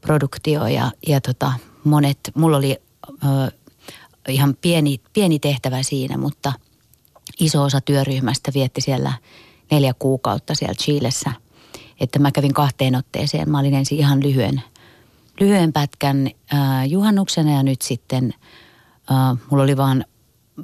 produktio 0.00 0.66
ja, 0.66 0.90
ja 1.06 1.20
tota, 1.20 1.52
monet, 1.84 2.18
mulla 2.34 2.56
oli 2.56 2.76
ö, 3.08 3.50
ihan 4.28 4.56
pieni, 4.60 5.00
pieni 5.12 5.38
tehtävä 5.38 5.82
siinä, 5.82 6.18
mutta 6.18 6.52
iso 7.40 7.62
osa 7.62 7.80
työryhmästä 7.80 8.50
vietti 8.54 8.80
siellä 8.80 9.12
neljä 9.70 9.94
kuukautta 9.98 10.54
siellä 10.54 10.74
Chilessä. 10.74 11.32
Että 12.00 12.18
mä 12.18 12.32
kävin 12.32 12.54
kahteen 12.54 12.96
otteeseen. 12.96 13.50
Mä 13.50 13.58
olin 13.58 13.74
ensin 13.74 13.98
ihan 13.98 14.22
lyhyen, 14.22 14.62
lyhyen 15.40 15.72
pätkän 15.72 16.26
ö, 16.26 16.56
juhannuksena 16.88 17.50
ja 17.50 17.62
nyt 17.62 17.82
sitten 17.82 18.34
ö, 19.10 19.36
mulla 19.50 19.64
oli 19.64 19.76
vaan 19.76 20.04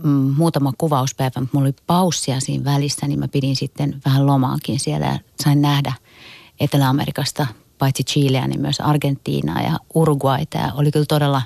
mm, 0.03 0.35
muutama 0.37 0.73
kuvauspäivä, 0.79 1.41
mutta 1.41 1.57
mulla 1.57 1.67
oli 1.67 1.75
paussia 1.87 2.41
siinä 2.41 2.65
välissä, 2.65 3.07
niin 3.07 3.19
mä 3.19 3.29
pidin 3.29 3.57
sitten 3.57 4.03
vähän 4.05 4.27
lomaakin 4.27 4.81
siellä 4.81 5.07
ja 5.07 5.19
sain 5.45 5.63
nähdä 5.63 5.93
Etelä-Amerikasta 6.61 7.47
paitsi 7.81 8.05
Chileä, 8.05 8.49
niin 8.49 8.61
myös 8.61 8.81
Argentiinaa 8.81 9.63
ja 9.63 9.79
Uruguay. 9.95 10.47
Tämä 10.51 10.73
oli 10.75 10.91
kyllä 10.91 11.07
todella 11.09 11.43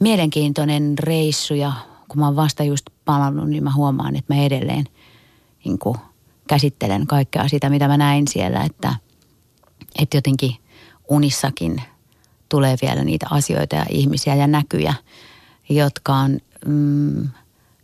mielenkiintoinen 0.00 0.98
reissu 0.98 1.54
ja 1.54 1.72
kun 2.08 2.20
mä 2.20 2.26
oon 2.26 2.36
vasta 2.36 2.64
just 2.64 2.86
palannut, 3.04 3.48
niin 3.48 3.64
mä 3.64 3.72
huomaan, 3.72 4.16
että 4.16 4.34
mä 4.34 4.42
edelleen 4.42 4.84
niin 5.64 5.78
kuin 5.78 5.96
käsittelen 6.48 7.06
kaikkea 7.06 7.48
sitä, 7.48 7.70
mitä 7.70 7.88
mä 7.88 7.96
näin 7.96 8.28
siellä, 8.28 8.62
että, 8.62 8.94
että 9.98 10.16
jotenkin 10.16 10.56
unissakin 11.08 11.82
tulee 12.48 12.76
vielä 12.82 13.04
niitä 13.04 13.26
asioita 13.30 13.76
ja 13.76 13.86
ihmisiä 13.90 14.34
ja 14.34 14.46
näkyjä, 14.46 14.94
jotka 15.68 16.14
on 16.14 16.38
mm, 16.66 17.28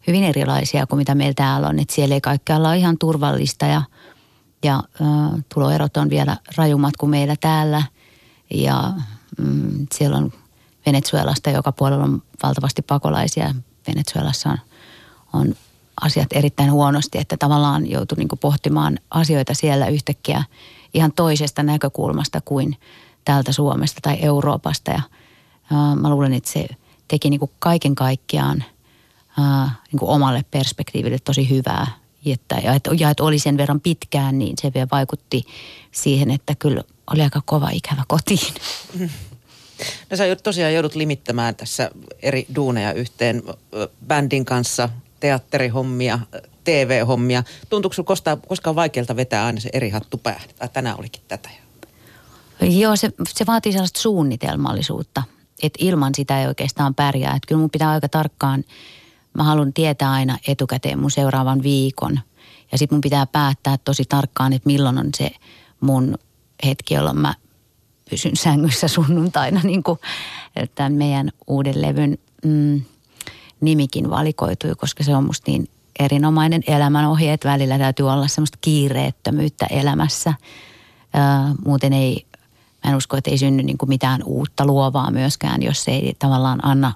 hyvin 0.06 0.24
erilaisia 0.24 0.86
kuin 0.86 0.98
mitä 0.98 1.14
meillä 1.14 1.34
täällä 1.34 1.68
on. 1.68 1.78
Että 1.78 1.94
siellä 1.94 2.14
ei 2.14 2.20
kaikkialla 2.20 2.68
ole 2.68 2.76
ihan 2.76 2.98
turvallista 2.98 3.66
ja, 3.66 3.82
ja 4.62 4.74
äh, 4.74 5.44
tuloerot 5.54 5.96
on 5.96 6.10
vielä 6.10 6.36
rajummat 6.56 6.96
kuin 6.96 7.10
meillä 7.10 7.36
täällä. 7.40 7.82
Ja 8.50 8.92
mm, 9.38 9.86
siellä 9.94 10.16
on 10.16 10.32
Venezuelasta 10.86 11.50
joka 11.50 11.72
puolella 11.72 12.04
on 12.04 12.22
valtavasti 12.42 12.82
pakolaisia. 12.82 13.54
Venezuelassa 13.88 14.48
on, 14.50 14.58
on 15.32 15.54
asiat 16.00 16.28
erittäin 16.32 16.72
huonosti, 16.72 17.18
että 17.18 17.36
tavallaan 17.36 17.90
joutui 17.90 18.18
niin 18.18 18.28
pohtimaan 18.40 18.98
asioita 19.10 19.54
siellä 19.54 19.86
yhtäkkiä 19.86 20.44
ihan 20.94 21.12
toisesta 21.12 21.62
näkökulmasta 21.62 22.40
kuin 22.40 22.76
täältä 23.24 23.52
Suomesta 23.52 24.00
tai 24.02 24.18
Euroopasta. 24.20 24.90
Ja 24.90 25.00
ää, 25.72 25.94
mä 25.94 26.10
luulen, 26.10 26.32
että 26.32 26.50
se 26.50 26.66
teki 27.08 27.30
niin 27.30 27.40
kaiken 27.58 27.94
kaikkiaan 27.94 28.64
niin 29.92 30.00
omalle 30.02 30.44
perspektiiville 30.50 31.18
tosi 31.18 31.50
hyvää. 31.50 31.86
Että, 32.26 32.56
ja, 32.64 32.74
että, 32.74 32.90
ja 32.98 33.10
että 33.10 33.24
oli 33.24 33.38
sen 33.38 33.56
verran 33.56 33.80
pitkään, 33.80 34.38
niin 34.38 34.56
se 34.60 34.74
vielä 34.74 34.88
vaikutti 34.92 35.44
siihen, 35.92 36.30
että 36.30 36.54
kyllä 36.58 36.82
oli 37.12 37.22
aika 37.22 37.42
kova 37.44 37.70
ikävä 37.70 38.04
kotiin. 38.08 38.54
No 40.10 40.16
sä 40.16 40.36
tosiaan 40.42 40.74
joudut 40.74 40.94
limittämään 40.94 41.54
tässä 41.54 41.90
eri 42.22 42.46
duuneja 42.54 42.92
yhteen 42.92 43.42
bändin 44.06 44.44
kanssa, 44.44 44.88
teatterihommia, 45.20 46.18
TV-hommia. 46.64 47.42
Tuntuuko 47.68 47.94
sinulla 47.94 48.06
koskaan, 48.06 48.40
koskaan 48.40 48.76
vaikealta 48.76 49.16
vetää 49.16 49.44
aina 49.44 49.60
se 49.60 49.70
eri 49.72 49.90
hattu 49.90 50.18
päähän? 50.18 50.48
Tai 50.58 50.68
tänään 50.68 50.98
olikin 50.98 51.22
tätä 51.28 51.48
Joo, 52.60 52.96
se, 52.96 53.10
se 53.28 53.46
vaatii 53.46 53.72
sellaista 53.72 54.00
suunnitelmallisuutta, 54.00 55.22
että 55.62 55.78
ilman 55.82 56.14
sitä 56.14 56.40
ei 56.40 56.46
oikeastaan 56.46 56.94
pärjää. 56.94 57.36
Että 57.36 57.46
kyllä 57.46 57.60
mun 57.60 57.70
pitää 57.70 57.90
aika 57.90 58.08
tarkkaan, 58.08 58.64
mä 59.34 59.42
haluan 59.42 59.72
tietää 59.72 60.12
aina 60.12 60.38
etukäteen 60.48 60.98
mun 60.98 61.10
seuraavan 61.10 61.62
viikon. 61.62 62.20
Ja 62.72 62.78
sitten 62.78 62.96
mun 62.96 63.00
pitää 63.00 63.26
päättää 63.26 63.76
tosi 63.84 64.04
tarkkaan, 64.08 64.52
että 64.52 64.66
milloin 64.66 64.98
on 64.98 65.08
se 65.16 65.30
mun 65.80 66.18
hetki, 66.66 66.94
jolloin 66.94 67.18
mä 67.18 67.34
pysyn 68.10 68.36
sängyssä 68.36 68.88
sunnuntaina, 68.88 69.60
niin 69.64 69.82
kuin 69.82 69.98
tämän 70.74 70.92
meidän 70.92 71.30
uuden 71.46 71.82
levyn 71.82 72.18
mm, 72.44 72.82
nimikin 73.60 74.10
valikoitui, 74.10 74.74
koska 74.74 75.04
se 75.04 75.16
on 75.16 75.24
musta 75.24 75.50
niin 75.50 75.68
erinomainen 75.98 76.62
elämänohje, 76.66 77.32
että 77.32 77.48
välillä 77.48 77.78
täytyy 77.78 78.10
olla 78.10 78.28
semmoista 78.28 78.58
kiireettömyyttä 78.60 79.66
elämässä. 79.66 80.34
Ää, 81.14 81.54
muuten 81.64 81.92
ei, 81.92 82.26
mä 82.84 82.90
en 82.90 82.96
usko, 82.96 83.16
että 83.16 83.30
ei 83.30 83.38
synny 83.38 83.62
niin 83.62 83.78
kuin 83.78 83.88
mitään 83.88 84.22
uutta 84.24 84.66
luovaa 84.66 85.10
myöskään, 85.10 85.62
jos 85.62 85.88
ei 85.88 86.16
tavallaan 86.18 86.64
anna 86.64 86.92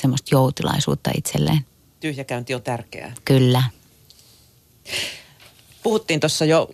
semmoista 0.00 0.28
joutilaisuutta 0.32 1.10
itselleen. 1.16 1.60
Tyhjäkäynti 2.00 2.54
on 2.54 2.62
tärkeää. 2.62 3.14
Kyllä. 3.24 3.62
Puhuttiin 5.82 6.20
tuossa 6.20 6.44
jo 6.44 6.68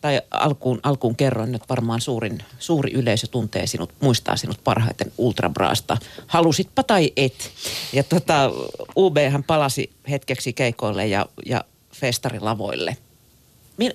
tai 0.00 0.22
alkuun, 0.30 0.80
alkuun 0.82 1.16
kerroin, 1.16 1.54
että 1.54 1.68
varmaan 1.68 2.00
suurin, 2.00 2.38
suuri 2.58 2.92
yleisö 2.92 3.26
tuntee 3.26 3.66
sinut, 3.66 3.94
muistaa 4.00 4.36
sinut 4.36 4.60
parhaiten 4.64 5.12
Ultrabraasta. 5.18 5.96
Halusitpa 6.26 6.82
tai 6.82 7.12
et. 7.16 7.50
Ja 7.92 8.02
tota, 8.02 8.50
UB 8.96 9.16
hän 9.30 9.44
palasi 9.44 9.90
hetkeksi 10.10 10.52
keikoille 10.52 11.06
ja, 11.06 11.26
ja 11.46 11.64
festarilavoille. 11.92 12.96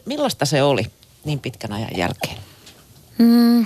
Millaista 0.06 0.46
se 0.46 0.63
oli 0.63 0.86
niin 1.26 1.40
pitkän 1.40 1.74
ajan 1.74 1.98
jälkeen? 1.98 2.38
Mm, 3.18 3.66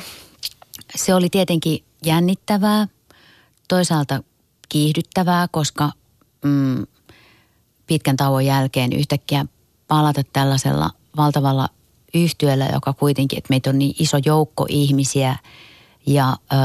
se 0.95 1.13
oli 1.13 1.29
tietenkin 1.29 1.83
jännittävää, 2.05 2.87
toisaalta 3.67 4.23
kiihdyttävää, 4.71 5.47
koska 5.47 5.91
mm, 6.45 6.85
pitkän 7.87 8.17
tauon 8.17 8.45
jälkeen 8.45 8.93
yhtäkkiä 8.93 9.45
palata 9.87 10.21
tällaisella 10.33 10.89
valtavalla 11.17 11.69
yhtiöllä, 12.13 12.69
joka 12.73 12.93
kuitenkin, 12.93 13.37
että 13.37 13.47
meitä 13.49 13.69
on 13.69 13.79
niin 13.79 13.95
iso 13.99 14.17
joukko 14.25 14.65
ihmisiä 14.69 15.35
ja 16.05 16.37
ö, 16.53 16.55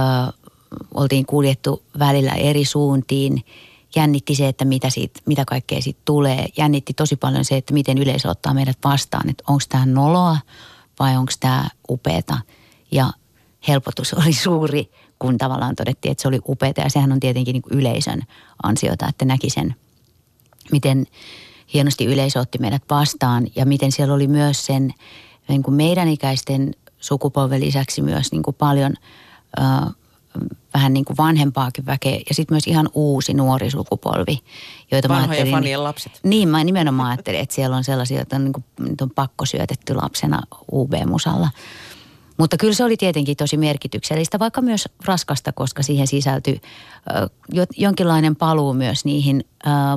oltiin 0.94 1.26
kuljettu 1.26 1.82
välillä 1.98 2.32
eri 2.32 2.64
suuntiin. 2.64 3.44
Jännitti 3.96 4.34
se, 4.34 4.48
että 4.48 4.64
mitä, 4.64 4.90
siitä, 4.90 5.20
mitä 5.26 5.44
kaikkea 5.44 5.82
siitä 5.82 6.00
tulee. 6.04 6.46
Jännitti 6.56 6.94
tosi 6.94 7.16
paljon 7.16 7.44
se, 7.44 7.56
että 7.56 7.74
miten 7.74 7.98
yleisö 7.98 8.30
ottaa 8.30 8.54
meidät 8.54 8.78
vastaan, 8.84 9.30
että 9.30 9.44
onko 9.48 9.62
tämä 9.68 9.86
noloa 9.86 10.38
vai 10.98 11.16
onko 11.16 11.32
tämä 11.40 11.68
upeeta. 11.90 12.38
Ja 12.90 13.10
helpotus 13.68 14.14
oli 14.14 14.32
suuri, 14.32 14.90
kun 15.18 15.38
tavallaan 15.38 15.76
todettiin, 15.76 16.12
että 16.12 16.22
se 16.22 16.28
oli 16.28 16.40
upeeta. 16.48 16.80
Ja 16.80 16.90
sehän 16.90 17.12
on 17.12 17.20
tietenkin 17.20 17.52
niin 17.52 17.62
kuin 17.62 17.78
yleisön 17.78 18.22
ansiota, 18.62 19.08
että 19.08 19.24
näki 19.24 19.50
sen, 19.50 19.74
miten 20.72 21.06
hienosti 21.74 22.04
yleisö 22.04 22.40
otti 22.40 22.58
meidät 22.58 22.82
vastaan 22.90 23.46
ja 23.56 23.66
miten 23.66 23.92
siellä 23.92 24.14
oli 24.14 24.26
myös 24.26 24.66
sen 24.66 24.94
niin 25.48 25.62
kuin 25.62 25.74
meidän 25.74 26.08
ikäisten 26.08 26.74
sukupolven 27.00 27.60
lisäksi 27.60 28.02
myös 28.02 28.32
niin 28.32 28.42
kuin 28.42 28.54
paljon 28.54 28.94
ö, 29.58 29.62
vähän 30.74 30.92
niin 30.92 31.04
kuin 31.04 31.16
vanhempaakin 31.16 31.86
väkeä 31.86 32.20
ja 32.28 32.34
sitten 32.34 32.54
myös 32.54 32.66
ihan 32.66 32.88
uusi 32.94 33.34
nuori 33.34 33.70
sukupolvi. 33.70 34.38
Joita 34.90 35.08
Vanhoja 35.08 35.44
mä 35.44 35.50
fanien 35.50 35.62
niin, 35.62 35.84
lapset. 35.84 36.20
Niin, 36.22 36.48
mä 36.48 36.64
nimenomaan 36.64 37.10
ajattelin, 37.10 37.40
että 37.40 37.54
siellä 37.54 37.76
on 37.76 37.84
sellaisia, 37.84 38.16
joita 38.16 38.36
on, 38.36 38.44
niin 38.44 38.52
kuin, 38.52 38.64
on 39.00 39.10
pakko 39.10 39.46
syötetty 39.46 39.94
lapsena 39.94 40.42
UB-musalla. 40.72 41.50
Mutta 42.36 42.56
kyllä 42.56 42.74
se 42.74 42.84
oli 42.84 42.96
tietenkin 42.96 43.36
tosi 43.36 43.56
merkityksellistä, 43.56 44.38
vaikka 44.38 44.62
myös 44.62 44.88
raskasta, 45.04 45.52
koska 45.52 45.82
siihen 45.82 46.06
sisältyi 46.06 46.60
jonkinlainen 47.76 48.36
paluu 48.36 48.74
myös 48.74 49.04
niihin 49.04 49.44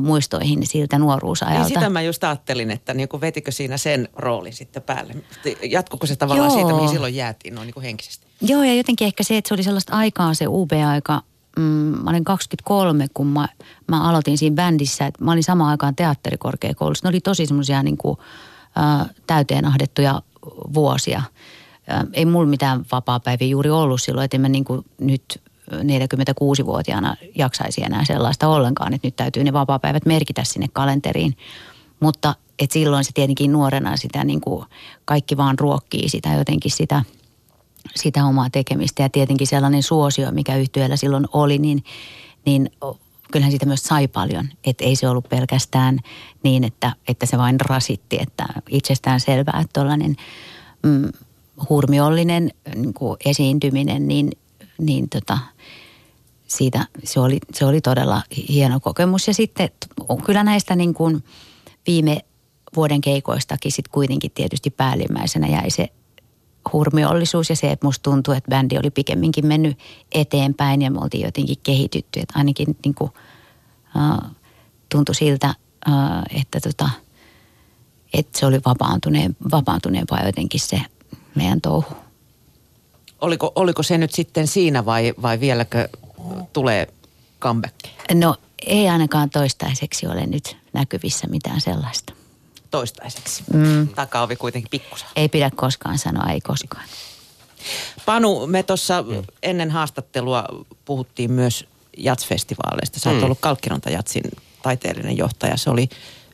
muistoihin 0.02 0.68
siltä 0.68 1.00
nuoruusajalta. 1.00 1.60
Niin 1.60 1.68
sitä 1.68 1.90
mä 1.90 2.02
just 2.02 2.24
ajattelin, 2.24 2.72
että 2.72 2.94
niin 2.94 3.10
kuin 3.10 3.22
vetikö 3.22 3.52
siinä 3.52 3.78
sen 3.78 4.10
roolin 4.16 4.54
sitten 4.54 4.84
päälle? 4.84 5.16
Jatkuko 5.70 6.08
se 6.08 6.16
tavallaan 6.16 6.50
Joo. 6.50 6.58
siitä, 6.58 6.74
mihin 6.74 6.90
silloin 6.90 7.16
jäätiin 7.16 7.56
noin 7.56 7.66
niin 7.66 7.74
kuin 7.74 7.84
henkisesti? 7.84 8.28
Joo, 8.42 8.64
ja 8.64 8.74
jotenkin 8.74 9.06
ehkä 9.06 9.24
se, 9.24 9.38
että 9.38 9.48
se 9.48 9.54
oli 9.54 9.64
sellaista 9.64 9.94
aikaa, 9.94 10.34
se 10.34 10.46
UB-aika. 10.48 11.22
Mm, 11.58 11.64
mä 12.04 12.10
olin 12.10 12.24
23, 12.24 13.08
kun 13.14 13.28
mä, 13.28 13.48
mä 13.88 14.10
aloitin 14.10 14.38
siinä 14.38 14.56
bändissä. 14.56 15.06
Että 15.06 15.24
mä 15.24 15.32
olin 15.32 15.44
samaan 15.44 15.70
aikaan 15.70 15.96
teatterikorkeakoulussa. 15.96 17.08
Ne 17.08 17.10
oli 17.10 17.20
tosi 17.22 17.46
semmoisia 17.46 17.84
niin 17.84 17.98
kuin, 17.98 18.18
täyteen 19.28 19.66
ahdettuja 19.66 20.22
vuosia– 20.74 21.22
ei 22.14 22.26
mulla 22.26 22.48
mitään 22.48 22.86
vapaa-päiviä 22.92 23.48
juuri 23.48 23.70
ollut 23.70 24.02
silloin, 24.02 24.26
että 24.26 24.38
en 24.38 24.42
mä 24.42 24.50
niin 24.50 24.66
kuin 24.66 24.86
nyt 25.02 25.42
46-vuotiaana 25.72 27.16
jaksaisi 27.36 27.84
enää 27.84 28.06
sellaista 28.06 28.48
ollenkaan, 28.48 28.94
että 28.94 29.08
nyt 29.08 29.16
täytyy 29.16 29.44
ne 29.44 29.54
vapaa-päivät 29.54 30.06
merkitä 30.06 30.44
sinne 30.44 30.68
kalenteriin. 30.74 31.38
Mutta 32.00 32.36
et 32.60 32.72
silloin 32.72 33.04
se 33.04 33.12
tietenkin 33.14 33.52
nuorena 33.52 33.98
sitä 33.98 34.24
niin 34.24 34.42
kuin 34.42 34.66
kaikki 35.06 35.38
vaan 35.38 35.60
ruokkii 35.60 36.10
sitä 36.10 36.34
jotenkin 36.34 36.72
sitä, 36.72 37.04
sitä 37.96 38.26
omaa 38.26 38.50
tekemistä. 38.50 39.04
Ja 39.04 39.10
tietenkin 39.10 39.48
sellainen 39.48 39.84
suosio, 39.84 40.32
mikä 40.32 40.56
yhtiöllä 40.56 40.96
silloin 40.96 41.26
oli, 41.34 41.58
niin, 41.58 41.84
niin 42.46 42.72
kyllähän 43.32 43.52
siitä 43.52 43.66
myös 43.66 43.84
sai 43.84 44.08
paljon. 44.08 44.50
Että 44.66 44.86
ei 44.86 44.96
se 44.96 45.10
ollut 45.10 45.30
pelkästään 45.30 46.00
niin, 46.44 46.64
että, 46.64 46.94
että 47.08 47.26
se 47.26 47.38
vain 47.38 47.60
rasitti, 47.60 48.18
että 48.22 48.46
itsestään 48.70 49.20
selvää, 49.20 49.60
että 49.62 49.80
tuollainen 49.80 50.16
mm, 50.84 51.10
hurmiollinen 51.70 52.52
niin 52.76 52.94
kuin 52.94 53.18
esiintyminen, 53.26 54.08
niin, 54.08 54.32
niin 54.78 55.10
tota, 55.10 55.38
siitä, 56.48 56.86
se, 57.04 57.20
oli, 57.20 57.40
se 57.54 57.66
oli 57.66 57.82
todella 57.82 58.22
hieno 58.50 58.80
kokemus. 58.80 59.28
Ja 59.28 59.34
sitten 59.34 59.70
kyllä 60.26 60.44
näistä 60.44 60.76
niin 60.76 60.94
kuin 60.94 61.24
viime 61.88 62.22
vuoden 62.76 63.02
keikoistakin 63.02 63.72
sitten 63.72 63.92
kuitenkin 63.92 64.32
tietysti 64.32 64.70
päällimmäisenä 64.70 65.48
jäi 65.48 65.70
se 65.70 65.88
hurmiollisuus 66.74 67.50
ja 67.50 67.56
se, 67.56 67.72
että 67.72 67.86
musta 67.86 68.04
tuntuu, 68.04 68.34
että 68.34 68.50
bändi 68.50 68.78
oli 68.78 68.90
pikemminkin 68.90 69.46
mennyt 69.46 69.78
eteenpäin 70.12 70.82
ja 70.82 70.92
me 70.92 71.00
oltiin 71.00 71.26
jotenkin 71.26 71.58
kehitytty. 71.64 72.20
Että 72.20 72.40
ainakin 72.40 72.78
niin 72.86 72.96
kuin, 72.96 73.12
uh, 73.96 74.32
tuntui 74.90 75.16
siltä, 75.16 75.56
uh, 75.88 76.40
että, 76.40 76.60
tota, 76.60 76.90
että 78.14 78.40
se 78.40 78.46
oli 78.46 78.60
vapaantuneen, 78.66 79.36
vapaantuneempaa 79.52 80.26
jotenkin 80.26 80.60
se 80.60 80.82
meidän 81.40 81.62
touhu. 81.62 81.96
Oliko, 83.22 83.52
oliko 83.56 83.84
se 83.84 83.98
nyt 83.98 84.12
sitten 84.12 84.48
siinä 84.48 84.86
vai, 84.86 85.14
vai 85.22 85.40
vieläkö 85.40 85.90
tulee 86.54 86.88
comeback? 87.42 87.76
No 88.14 88.36
ei 88.66 88.90
ainakaan 88.90 89.30
toistaiseksi 89.30 90.08
ole 90.08 90.26
nyt 90.26 90.58
näkyvissä 90.74 91.28
mitään 91.28 91.62
sellaista. 91.62 92.14
Toistaiseksi? 92.72 93.44
Mm. 93.54 93.88
Takaovi 93.88 94.36
kuitenkin 94.36 94.70
pikkusa. 94.70 95.06
Ei 95.16 95.30
pidä 95.30 95.52
koskaan 95.56 95.98
sanoa, 95.98 96.32
ei 96.32 96.42
koskaan. 96.42 96.86
Panu, 98.06 98.48
me 98.48 98.64
tuossa 98.64 99.02
mm. 99.02 99.24
ennen 99.44 99.72
haastattelua 99.72 100.46
puhuttiin 100.86 101.32
myös 101.32 101.66
jatsfestivaaleista. 101.98 103.00
Sä 103.00 103.10
oot 103.10 103.20
mm. 103.20 103.24
ollut 103.24 103.40
Kalkkironta 103.42 103.90
Jatsin 103.90 104.24
taiteellinen 104.62 105.18
johtaja. 105.18 105.58
Se 105.58 105.70
oli 105.70 105.90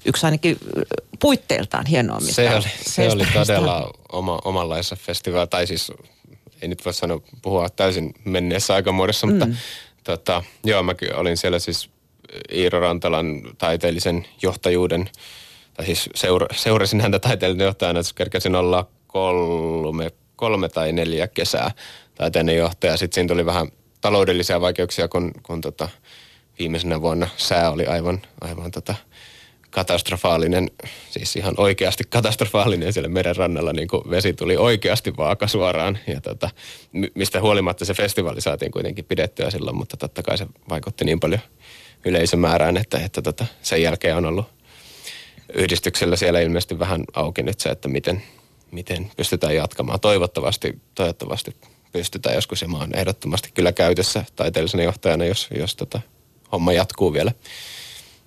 yksi 0.05 0.25
ainakin 0.25 0.57
puitteiltaan 1.19 1.85
hienoa. 1.85 2.19
Se 2.19 2.55
oli, 2.55 2.65
se 2.81 3.09
oli 3.09 3.25
todella 3.33 3.93
oma, 4.11 4.39
omanlaisessa 4.43 4.95
festivaali, 4.95 5.47
tai 5.47 5.67
siis 5.67 5.91
ei 6.61 6.67
nyt 6.67 6.85
voi 6.85 6.93
sanoa 6.93 7.21
puhua 7.41 7.69
täysin 7.69 8.13
menneessä 8.25 8.73
aikamuodossa, 8.73 9.27
mm. 9.27 9.33
mutta 9.33 9.47
tota, 10.03 10.43
joo, 10.63 10.83
mä 10.83 10.95
olin 11.15 11.37
siellä 11.37 11.59
siis 11.59 11.89
Iiro 12.53 12.79
Rantalan 12.79 13.41
taiteellisen 13.57 14.25
johtajuuden, 14.41 15.09
tai 15.73 15.85
siis 15.85 16.09
seura, 16.15 16.47
seurasin 16.55 17.01
häntä 17.01 17.19
taiteellinen 17.19 17.65
johtajana, 17.65 17.99
että 17.99 18.11
kerkäsin 18.15 18.55
olla 18.55 18.87
kolme, 19.07 20.11
kolme 20.35 20.69
tai 20.69 20.91
neljä 20.91 21.27
kesää 21.27 21.71
taiteellinen 22.15 22.57
johtaja. 22.57 22.97
Sitten 22.97 23.15
siinä 23.15 23.27
tuli 23.27 23.45
vähän 23.45 23.67
taloudellisia 24.01 24.61
vaikeuksia, 24.61 25.07
kun, 25.07 25.31
kun 25.43 25.61
tota, 25.61 25.89
viimeisenä 26.59 27.01
vuonna 27.01 27.27
sää 27.37 27.71
oli 27.71 27.85
aivan, 27.85 28.21
aivan 28.41 28.71
tota, 28.71 28.95
katastrofaalinen, 29.69 30.71
siis 31.10 31.36
ihan 31.36 31.54
oikeasti 31.58 32.04
katastrofaalinen 32.10 32.93
siellä 32.93 33.10
meren 33.10 33.36
rannalla, 33.36 33.73
niin 33.73 33.88
kuin 33.88 34.10
vesi 34.10 34.34
tuli 34.34 34.58
oikeasti 34.58 35.17
vaaka 35.17 35.47
suoraan. 35.47 35.97
Ja 36.08 36.21
tota, 36.21 36.49
mistä 37.15 37.41
huolimatta 37.41 37.86
se 37.86 37.93
festivaali 37.93 38.41
saatiin 38.41 38.71
kuitenkin 38.71 39.06
pidettyä 39.06 39.49
silloin, 39.49 39.78
mutta 39.78 39.97
totta 39.97 40.23
kai 40.23 40.38
se 40.38 40.47
vaikutti 40.69 41.06
niin 41.06 41.19
paljon 41.19 41.41
yleisömäärään, 42.06 42.78
että, 42.78 42.97
että 42.97 43.21
tota, 43.21 43.45
sen 43.62 43.82
jälkeen 43.82 44.17
on 44.17 44.25
ollut 44.25 44.45
yhdistyksellä 45.54 46.15
siellä 46.15 46.39
ilmeisesti 46.39 46.80
vähän 46.80 47.04
auki 47.13 47.43
nyt 47.43 47.60
se, 47.60 47.69
että 47.69 47.88
miten, 47.88 48.23
miten 48.71 49.12
pystytään 49.17 49.56
jatkamaan. 49.56 49.99
Toivottavasti, 49.99 50.82
toivottavasti 50.95 51.56
pystytään 51.91 52.36
joskus 52.36 52.62
ja 52.62 52.67
mä 52.67 52.78
oon 52.78 52.95
ehdottomasti 52.95 53.49
kyllä 53.54 53.71
käytössä 53.71 54.25
taiteellisena 54.36 54.84
johtajana, 54.84 55.25
jos, 55.25 55.47
jos 55.58 55.75
tota, 55.75 56.01
homma 56.51 56.73
jatkuu 56.73 57.13
vielä. 57.13 57.32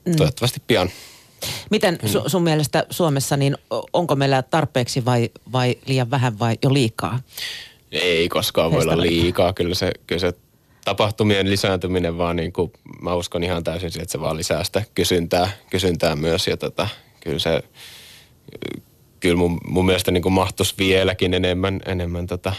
Mm. 0.04 0.16
Toivottavasti 0.16 0.62
pian. 0.66 0.90
Miten 1.70 1.98
su, 2.06 2.22
sun 2.26 2.42
mielestä 2.42 2.86
Suomessa, 2.90 3.36
niin 3.36 3.56
onko 3.92 4.16
meillä 4.16 4.42
tarpeeksi 4.42 5.04
vai, 5.04 5.30
vai 5.52 5.78
liian 5.86 6.10
vähän 6.10 6.38
vai 6.38 6.56
jo 6.64 6.72
liikaa? 6.72 7.20
Ei 7.92 8.28
koskaan 8.28 8.72
voi 8.72 8.82
olla 8.82 9.00
liikaa. 9.00 9.52
Kyllä 9.52 9.74
se, 9.74 9.92
kyllä 10.06 10.20
se 10.20 10.32
tapahtumien 10.84 11.50
lisääntyminen 11.50 12.18
vaan 12.18 12.36
niin 12.36 12.52
kuin, 12.52 12.72
mä 13.00 13.14
uskon 13.14 13.44
ihan 13.44 13.64
täysin 13.64 13.90
siihen, 13.90 14.02
että 14.02 14.12
se 14.12 14.20
vaan 14.20 14.36
lisää 14.36 14.64
sitä 14.64 14.82
kysyntää, 14.94 15.50
kysyntää 15.70 16.16
myös. 16.16 16.46
Ja 16.46 16.56
tota, 16.56 16.88
kyllä 17.20 17.38
se, 17.38 17.62
kyllä 19.20 19.36
mun, 19.36 19.58
mun 19.68 19.86
mielestä 19.86 20.10
niin 20.10 20.22
kuin 20.22 20.32
mahtuisi 20.32 20.74
vieläkin 20.78 21.34
enemmän, 21.34 21.80
enemmän 21.86 22.26
tota, 22.26 22.52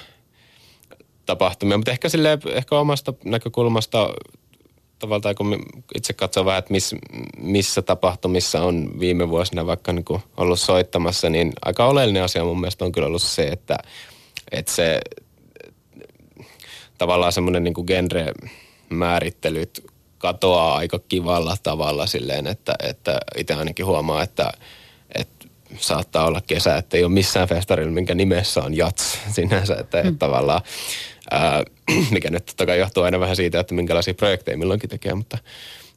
tapahtumia. 1.26 1.78
Mutta 1.78 1.92
ehkä, 1.92 2.10
sille, 2.10 2.38
ehkä 2.54 2.76
omasta 2.76 3.14
näkökulmasta 3.26 4.10
tavallaan 5.00 5.36
kun 5.36 5.66
itse 5.96 6.14
katsoo 6.14 6.46
vähän, 6.46 6.60
että 6.60 6.72
miss, 6.72 6.96
missä 7.38 7.82
tapahtumissa 7.82 8.62
on 8.62 9.00
viime 9.00 9.30
vuosina 9.30 9.66
vaikka 9.66 9.94
niin 9.94 10.06
kuin 10.06 10.22
ollut 10.38 10.60
soittamassa, 10.60 11.30
niin 11.30 11.54
aika 11.66 11.86
oleellinen 11.86 12.24
asia 12.24 12.44
mun 12.44 12.60
mielestä 12.60 12.86
on 12.86 12.92
kyllä 12.92 13.08
ollut 13.08 13.22
se, 13.22 13.48
että, 13.48 13.78
että 14.52 14.72
se 14.72 15.00
tavallaan 16.98 17.32
semmoinen 17.32 17.64
niin 17.64 17.74
genre-määrittelyt 17.88 19.86
katoaa 20.18 20.76
aika 20.76 21.00
kivalla 21.10 21.58
tavalla 21.64 22.08
silleen, 22.08 22.48
että, 22.48 22.76
että 22.84 23.20
itse 23.38 23.54
ainakin 23.54 23.86
huomaa, 23.86 24.24
että, 24.24 24.52
että 24.52 24.60
saattaa 25.78 26.26
olla 26.26 26.42
kesä, 26.48 26.78
että 26.78 26.98
ei 26.98 27.04
ole 27.04 27.14
missään 27.14 27.48
festarilla, 27.48 27.92
minkä 27.92 28.16
nimessä 28.16 28.64
on 28.64 28.78
jats 28.78 29.18
sinänsä, 29.32 29.76
että, 29.76 30.04
mm. 30.04 30.18
tavallaan 30.18 30.62
ää, 31.32 31.64
mikä 32.12 32.30
nyt 32.30 32.46
totta 32.46 32.66
kai 32.66 32.80
johtuu 32.80 33.04
aina 33.04 33.20
vähän 33.20 33.36
siitä, 33.36 33.60
että 33.60 33.74
minkälaisia 33.74 34.14
projekteja 34.14 34.58
milloinkin 34.58 34.90
tekee, 34.90 35.14
mutta, 35.14 35.38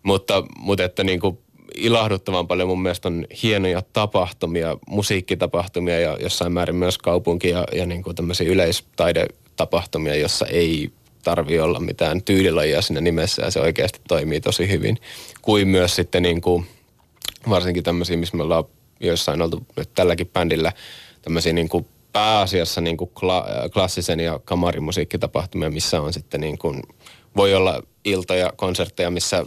mutta, 0.03 0.45
mutta 0.57 0.85
että 0.85 1.05
niin 1.05 1.21
kuin 1.21 1.39
ilahduttavan 1.75 2.49
paljon 2.49 2.69
mun 2.69 2.83
mielestä 2.83 3.09
on 3.09 3.27
hienoja 3.43 3.83
tapahtumia, 3.93 4.77
musiikkitapahtumia 4.87 6.01
ja 6.01 6.17
jossain 6.21 6.53
määrin 6.53 6.77
myös 6.77 6.99
kaupunki- 6.99 7.49
ja, 7.49 7.65
ja 7.75 7.87
niin 7.87 8.03
kuin 8.03 8.17
tämmöisiä 8.17 8.49
yleistaidetapahtumia, 8.49 10.15
jossa 10.15 10.47
ei 10.47 10.93
tarvi 11.25 11.61
olla 11.61 11.81
mitään 11.81 12.23
tyylilajia 12.23 12.83
siinä 12.83 13.01
nimessä 13.01 13.43
ja 13.43 13.51
se 13.51 13.61
oikeasti 13.61 14.01
toimii 14.09 14.41
tosi 14.41 14.69
hyvin. 14.69 14.99
Kuin 15.43 15.69
myös 15.69 15.97
sitten 15.97 16.23
niin 16.23 16.41
kuin, 16.41 16.67
varsinkin 17.49 17.85
tämmöisiä, 17.85 18.17
missä 18.17 18.37
me 18.37 18.43
ollaan 18.43 18.65
joissain 19.03 19.43
oltu 19.43 19.67
nyt 19.77 19.95
tälläkin 19.95 20.29
bändillä, 20.29 20.73
tämmöisiä 21.23 21.53
niin 21.53 21.69
kuin 21.69 21.87
pääasiassa 22.13 22.81
niin 22.81 22.97
kuin 22.97 23.11
kla- 23.11 23.71
klassisen 23.73 24.21
ja 24.21 24.41
kamarimusiikkitapahtumia, 24.45 25.71
missä 25.71 26.01
on 26.01 26.13
sitten 26.13 26.41
niin 26.41 26.59
kuin, 26.59 26.83
voi 27.37 27.55
olla 27.55 27.83
iltoja, 28.05 28.53
konsertteja, 28.57 29.11
missä, 29.11 29.47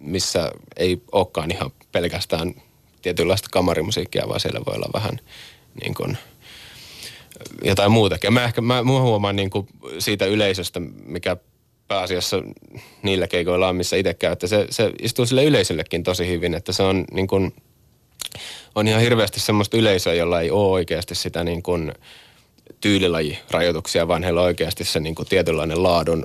missä 0.00 0.50
ei 0.76 1.02
olekaan 1.12 1.50
ihan 1.50 1.70
pelkästään 1.92 2.54
tietynlaista 3.02 3.48
kamarimusiikkia, 3.52 4.28
vaan 4.28 4.40
siellä 4.40 4.60
voi 4.66 4.74
olla 4.74 4.88
vähän 4.94 5.18
niin 5.82 5.94
kuin 5.94 6.18
jotain 7.64 7.92
muutakin. 7.92 8.32
Mä 8.32 8.44
ehkä, 8.44 8.60
mä, 8.60 8.82
mä 8.82 9.00
huomaan 9.00 9.36
niin 9.36 9.50
kuin 9.50 9.66
siitä 9.98 10.26
yleisöstä, 10.26 10.80
mikä 11.04 11.36
pääasiassa 11.88 12.42
niillä 13.02 13.26
keikoilla 13.26 13.68
on, 13.68 13.76
missä 13.76 13.96
itse 13.96 14.14
käy, 14.14 14.32
että 14.32 14.46
se, 14.46 14.66
se 14.70 14.92
istuu 15.02 15.26
sille 15.26 15.44
yleisöllekin 15.44 16.02
tosi 16.02 16.28
hyvin, 16.28 16.54
että 16.54 16.72
se 16.72 16.82
on 16.82 17.04
niin 17.12 17.26
kuin, 17.26 17.54
on 18.76 18.88
ihan 18.88 19.00
hirveästi 19.00 19.40
semmoista 19.40 19.76
yleisöä, 19.76 20.14
jolla 20.14 20.40
ei 20.40 20.50
ole 20.50 20.70
oikeasti 20.70 21.14
sitä 21.14 21.44
niin 21.44 21.62
kuin 21.62 21.92
tyylilajirajoituksia, 22.80 24.08
vaan 24.08 24.22
heillä 24.22 24.40
on 24.40 24.46
oikeasti 24.46 24.84
se 24.84 25.00
niin 25.00 25.14
kuin 25.14 25.28
tietynlainen 25.28 25.82
laadun, 25.82 26.22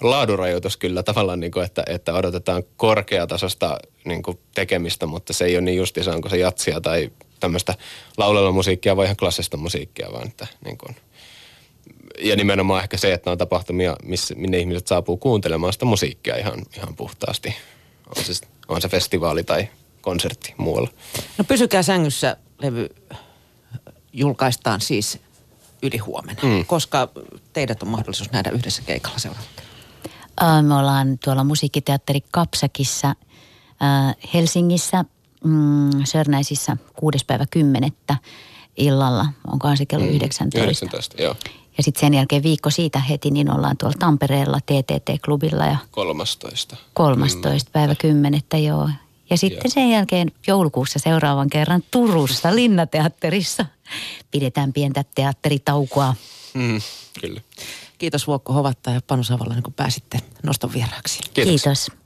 laadurajoitus 0.00 0.76
kyllä 0.76 1.02
tavallaan, 1.02 1.40
niin 1.40 1.52
kuin, 1.52 1.64
että, 1.64 1.82
että 1.86 2.14
odotetaan 2.14 2.62
korkeatasosta 2.76 3.78
niin 4.04 4.22
kuin 4.22 4.38
tekemistä, 4.54 5.06
mutta 5.06 5.32
se 5.32 5.44
ei 5.44 5.56
ole 5.56 5.60
niin 5.60 5.78
justi, 5.78 6.00
onko 6.14 6.28
se 6.28 6.36
jatsia 6.36 6.80
tai 6.80 7.10
tämmöistä 7.40 7.74
laulella 8.16 8.52
musiikkia 8.52 8.96
vai 8.96 9.04
ihan 9.04 9.16
klassista 9.16 9.56
musiikkia, 9.56 10.12
vaan 10.12 10.28
että 10.28 10.46
niin 10.64 10.78
kuin, 10.78 10.96
ja 12.18 12.36
nimenomaan 12.36 12.82
ehkä 12.82 12.96
se, 12.96 13.12
että 13.12 13.30
on 13.30 13.38
tapahtumia, 13.38 13.96
missä, 14.02 14.34
minne 14.34 14.58
ihmiset 14.58 14.86
saapuu 14.86 15.16
kuuntelemaan 15.16 15.72
sitä 15.72 15.84
musiikkia 15.84 16.36
ihan, 16.36 16.62
ihan 16.76 16.96
puhtaasti. 16.96 17.54
On 18.16 18.24
se, 18.24 18.46
on 18.68 18.82
se 18.82 18.88
festivaali 18.88 19.44
tai 19.44 19.68
konsertti 20.02 20.54
muualla. 20.56 20.90
No 21.38 21.44
pysykää 21.44 21.82
sängyssä 21.82 22.36
levy 22.62 22.88
julkaistaan 24.12 24.80
siis 24.80 25.18
yli 25.82 25.98
huomenna, 25.98 26.42
mm. 26.42 26.64
koska 26.66 27.08
teidät 27.52 27.82
on 27.82 27.88
mahdollisuus 27.88 28.32
nähdä 28.32 28.50
yhdessä 28.50 28.82
keikalla 28.82 29.18
seuraavaksi. 29.18 29.62
Me 30.62 30.74
ollaan 30.74 31.18
tuolla 31.24 31.44
musiikkiteatteri 31.44 32.20
Kapsakissa 32.30 33.08
äh, 33.08 34.16
Helsingissä, 34.34 35.04
mm, 35.44 35.90
Sörnäisissä 36.04 36.76
6. 36.96 37.24
päivä 37.26 37.44
10. 37.50 37.90
illalla. 38.76 39.26
Onkohan 39.52 39.76
se 39.76 39.86
kello 39.86 40.04
mm, 40.04 40.10
19? 40.10 40.64
19, 40.64 41.22
joo. 41.22 41.34
Ja 41.76 41.82
sitten 41.82 42.00
sen 42.00 42.14
jälkeen 42.14 42.42
viikko 42.42 42.70
siitä 42.70 42.98
heti, 42.98 43.30
niin 43.30 43.50
ollaan 43.50 43.76
tuolla 43.76 43.96
Tampereella 43.98 44.58
TTT-klubilla. 44.60 45.66
Ja 45.66 45.76
13. 45.90 46.76
13. 46.94 47.70
päivä 47.72 47.94
10. 47.94 48.40
joo. 48.64 48.88
Ja 49.32 49.38
sitten 49.38 49.70
sen 49.70 49.90
jälkeen 49.90 50.32
joulukuussa 50.46 50.98
seuraavan 50.98 51.50
kerran 51.50 51.82
Turussa 51.90 52.54
Linnateatterissa 52.54 53.66
pidetään 54.30 54.72
pientä 54.72 55.04
teatteritaukoa. 55.14 56.14
Mm, 56.54 56.80
kyllä. 57.20 57.40
Kiitos 57.98 58.26
Vuokko 58.26 58.52
Hovatta 58.52 58.90
ja 58.90 59.00
Panu 59.06 59.24
Savalla, 59.24 59.54
kun 59.62 59.72
pääsitte 59.72 60.18
noston 60.42 60.72
vieraaksi. 60.72 61.18
Kiitos. 61.34 61.62
Kiitos. 61.62 61.92